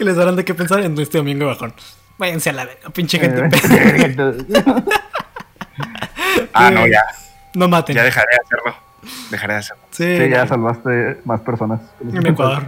que 0.00 0.04
les 0.06 0.16
darán 0.16 0.34
de 0.34 0.46
qué 0.46 0.54
pensar 0.54 0.80
en 0.80 0.98
este 0.98 1.18
domingo 1.18 1.44
bajón. 1.46 1.74
Váyanse 2.16 2.48
a 2.48 2.52
la 2.54 2.64
verga, 2.64 2.88
pinche 2.88 3.18
gente 3.18 3.42
pendeja. 3.50 4.74
Ah, 6.54 6.70
no, 6.70 6.86
ya. 6.86 7.02
No 7.54 7.68
maten. 7.68 7.94
Ya 7.94 8.02
dejaré 8.02 8.26
de 8.30 8.38
hacerlo. 8.44 8.74
Dejaré 9.30 9.52
de 9.54 9.58
hacerlo. 9.60 9.82
Sí, 9.90 10.16
Sí, 10.16 10.28
ya 10.30 10.42
no, 10.42 10.48
salvaste 10.48 11.20
más 11.24 11.40
personas. 11.42 11.80
en 12.00 12.26
Ecuador. 12.26 12.64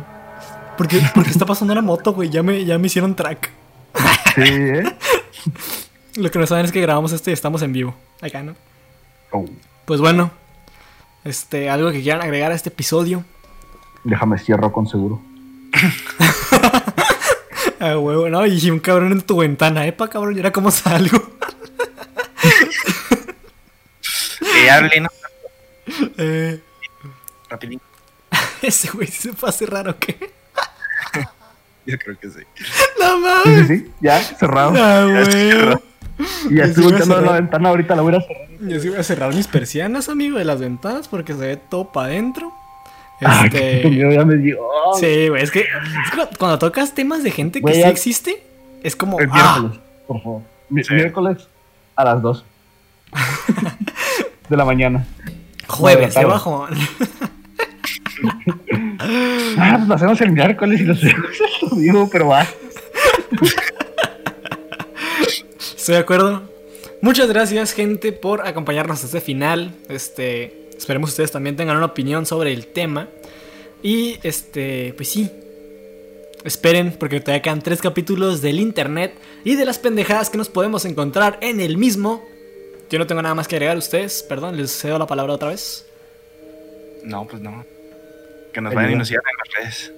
¿Por 0.77 0.89
qué, 0.89 1.01
por 1.15 1.25
qué 1.25 1.31
está 1.31 1.47
pasando 1.47 1.73
una 1.73 1.81
moto, 1.83 2.13
güey? 2.13 2.29
Ya 2.29 2.43
me, 2.43 2.65
ya 2.67 2.79
me 2.79 2.87
hicieron 2.89 3.15
track. 3.17 3.51
Sí, 4.35 4.43
¿eh? 4.45 4.85
Lo 6.17 6.31
que 6.31 6.39
no 6.39 6.47
saben 6.47 6.67
es 6.67 6.73
que 6.73 6.81
grabamos 6.83 7.13
esto 7.13 7.31
y 7.31 7.33
estamos 7.33 7.63
en 7.63 7.73
vivo. 7.73 7.95
Acá, 8.21 8.43
¿no? 8.43 8.55
Oh, 9.31 9.45
Pues 9.87 10.01
bueno. 10.01 10.31
Este, 11.25 11.71
algo 11.71 11.91
que 11.93 12.03
quieran 12.03 12.21
agregar 12.23 12.53
a 12.53 12.55
este 12.55 12.69
episodio. 12.69 13.25
déjame 14.05 14.39
cierro 14.39 14.71
con 14.71 14.87
seguro. 14.87 15.21
Ah, 17.85 17.99
huevo, 17.99 18.29
no, 18.29 18.47
y 18.47 18.71
un 18.71 18.79
cabrón 18.79 19.11
en 19.11 19.23
tu 19.23 19.39
ventana, 19.39 19.85
epa, 19.85 20.07
cabrón, 20.09 20.37
y 20.37 20.39
era 20.39 20.53
como 20.53 20.71
salgo. 20.71 21.19
Que 24.41 24.67
ya 24.67 24.77
hablé, 24.77 25.01
¿no? 25.01 25.09
Eh, 26.19 26.61
Rapidín. 27.51 27.81
ese 28.63 28.89
güey 28.91 29.09
se 29.09 29.33
fue 29.33 29.49
a 29.49 29.53
cerrar 29.53 29.89
o 29.89 29.99
qué. 29.99 30.31
Yo 31.85 31.99
creo 31.99 32.17
que 32.21 32.31
sí. 32.31 32.39
No 33.01 33.17
Sí, 33.17 33.21
mames. 33.51 33.67
sí, 33.67 33.79
sí, 33.79 33.91
ya, 34.01 34.21
cerrado. 34.23 34.71
Huevo. 34.73 35.83
Y 36.49 36.57
ya 36.57 36.65
estoy 36.65 36.85
volteando 36.85 37.21
la 37.21 37.33
ventana, 37.33 37.69
ahorita 37.71 37.97
la 37.97 38.03
voy 38.03 38.15
a 38.15 38.21
cerrar. 38.21 38.49
Yo 38.61 38.81
sí 38.81 38.89
voy 38.91 38.99
a 38.99 39.03
cerrar 39.03 39.35
mis 39.35 39.49
persianas, 39.49 40.09
amigo, 40.09 40.39
de 40.39 40.45
las 40.45 40.61
ventanas 40.61 41.09
porque 41.09 41.33
se 41.33 41.41
ve 41.41 41.57
todo 41.57 41.91
para 41.91 42.07
adentro. 42.07 42.53
Ah, 43.25 43.45
Este. 43.47 43.89
miedo, 43.89 44.11
ya 44.11 44.25
me 44.25 44.37
dio. 44.37 44.59
Sí, 44.99 45.29
güey, 45.29 45.43
es 45.43 45.51
que, 45.51 45.61
es 45.61 46.11
que 46.11 46.17
cu- 46.21 46.29
cuando 46.39 46.59
tocas 46.59 46.95
temas 46.95 47.23
de 47.23 47.31
gente 47.31 47.59
que 47.61 47.63
Güey, 47.63 47.75
sí 47.75 47.83
existe, 47.83 48.43
es 48.83 48.97
como. 48.97 49.19
El 49.21 49.29
ah, 49.33 49.59
miércoles, 49.61 49.81
por 50.07 50.23
favor. 50.23 50.43
Mi- 50.69 50.83
Sí. 50.85 50.95
Miércoles 50.95 51.39
a 51.97 52.05
las 52.05 52.23
2 52.23 52.45
de 54.49 54.57
la 54.57 54.65
mañana. 54.65 55.07
jueves, 55.69 56.15
tarde. 56.15 56.27
debajo. 56.27 56.67
Ah, 59.59 59.75
pues 59.79 59.89
lo 59.89 59.95
hacemos 59.95 60.21
el 60.21 60.31
miércoles 60.33 60.81
y 60.81 60.85
lo 60.85 60.93
hacemos 60.95 61.27
el 61.63 61.69
domingo, 61.71 62.09
pero 62.11 62.29
va. 62.29 62.47
Estoy 65.77 65.95
de 65.97 66.01
acuerdo. 66.01 66.43
Muchas 67.01 67.29
gracias, 67.29 67.73
gente, 67.73 68.13
por 68.13 68.47
acompañarnos 68.47 69.03
hasta 69.05 69.19
este 69.19 69.21
final. 69.21 69.75
Este, 69.89 70.62
esperemos 70.83 71.11
ustedes 71.11 71.31
también 71.33 71.57
tengan 71.57 71.77
una 71.77 71.87
opinión 71.87 72.27
sobre 72.27 72.53
el 72.53 72.67
tema. 72.67 73.09
Y 73.83 74.19
este, 74.23 74.93
pues 74.97 75.09
sí. 75.09 75.31
Esperen, 76.45 76.93
porque 76.99 77.21
todavía 77.21 77.41
quedan 77.43 77.63
tres 77.63 77.81
capítulos 77.81 78.43
del 78.43 78.59
internet 78.59 79.15
y 79.45 79.55
de 79.55 79.65
las 79.65 79.79
pendejadas 79.79 80.29
que 80.29 80.39
nos 80.39 80.49
podemos 80.49 80.85
encontrar 80.85 81.39
en 81.41 81.61
el 81.61 81.77
mismo. 81.79 82.25
Yo 82.91 82.99
no 82.99 83.07
tengo 83.07 83.23
nada 83.23 83.35
más 83.35 83.47
que 83.47 83.55
agregar 83.57 83.77
a 83.77 83.79
ustedes, 83.79 84.25
perdón, 84.25 84.57
les 84.57 84.73
cedo 84.77 84.99
la 84.99 85.07
palabra 85.07 85.33
otra 85.35 85.51
vez. 85.51 85.87
No, 87.05 87.27
pues 87.27 87.41
no. 87.41 87.65
Que 88.53 88.61
nos 88.61 88.75
vayan 88.75 88.93
y 88.93 88.95
nos 88.97 89.09
sigan 89.09 89.23
en 89.25 89.39
las 89.39 89.65
redes. 89.65 89.93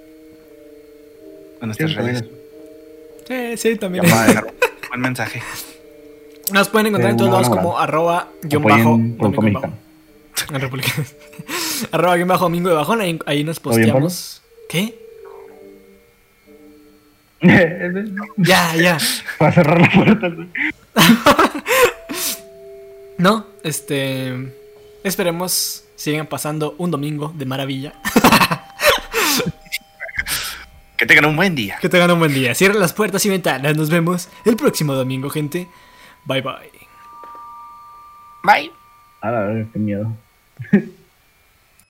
En 1.61 1.67
nuestras 1.67 1.91
Sí, 1.91 1.97
redes. 1.97 2.25
Sí, 3.27 3.57
sí, 3.57 3.77
también. 3.77 4.05
Vamos 4.05 4.19
a 4.19 4.27
dejar 4.27 4.45
un 4.83 4.89
buen 4.89 5.01
mensaje. 5.01 5.43
Nos 6.53 6.69
pueden 6.69 6.89
encontrar 6.89 7.13
en 7.13 7.17
todos 7.17 7.31
lados 7.31 7.49
como 7.49 7.79
arroba 7.79 8.29
guion 8.43 8.63
bajo 8.63 9.01
En 10.53 10.61
República. 10.61 10.93
arroba 11.93 12.17
guion 12.17 12.29
bajo 12.29 12.45
domingo 12.45 12.69
de 12.69 12.75
bajón, 12.75 13.01
ahí, 13.01 13.19
ahí 13.27 13.45
nos 13.45 13.61
¿Todo 13.61 13.75
bien, 13.75 13.91
posteamos. 13.91 14.43
¿Qué? 14.69 15.01
Ya, 18.39 18.75
ya. 18.75 18.99
Para 19.39 19.53
cerrar 19.53 19.81
la 19.81 19.91
puerta. 19.91 20.31
No, 23.17 23.47
este. 23.63 24.53
Esperemos 25.05 25.85
sigan 25.95 26.27
pasando 26.27 26.75
un 26.79 26.91
domingo 26.91 27.33
de 27.35 27.47
maravilla. 27.47 27.95
Que 30.97 31.07
tengan 31.07 31.27
un 31.27 31.37
buen 31.37 31.55
día. 31.55 31.79
Que 31.81 31.89
tengan 31.89 32.11
un 32.11 32.19
buen 32.19 32.33
día. 32.33 32.55
Cierren 32.55 32.81
las 32.81 32.93
puertas 32.93 33.25
y 33.27 33.29
ventanas. 33.29 33.77
Nos 33.77 33.91
vemos 33.91 34.29
el 34.45 34.57
próximo 34.57 34.95
domingo, 34.95 35.31
gente. 35.31 35.69
Bye 36.25 36.43
bye. 36.43 36.73
Bye. 38.43 38.84
A 39.25 39.31
la 39.31 39.41
verga, 39.41 39.71
qué 39.73 39.79
miedo. 39.79 40.15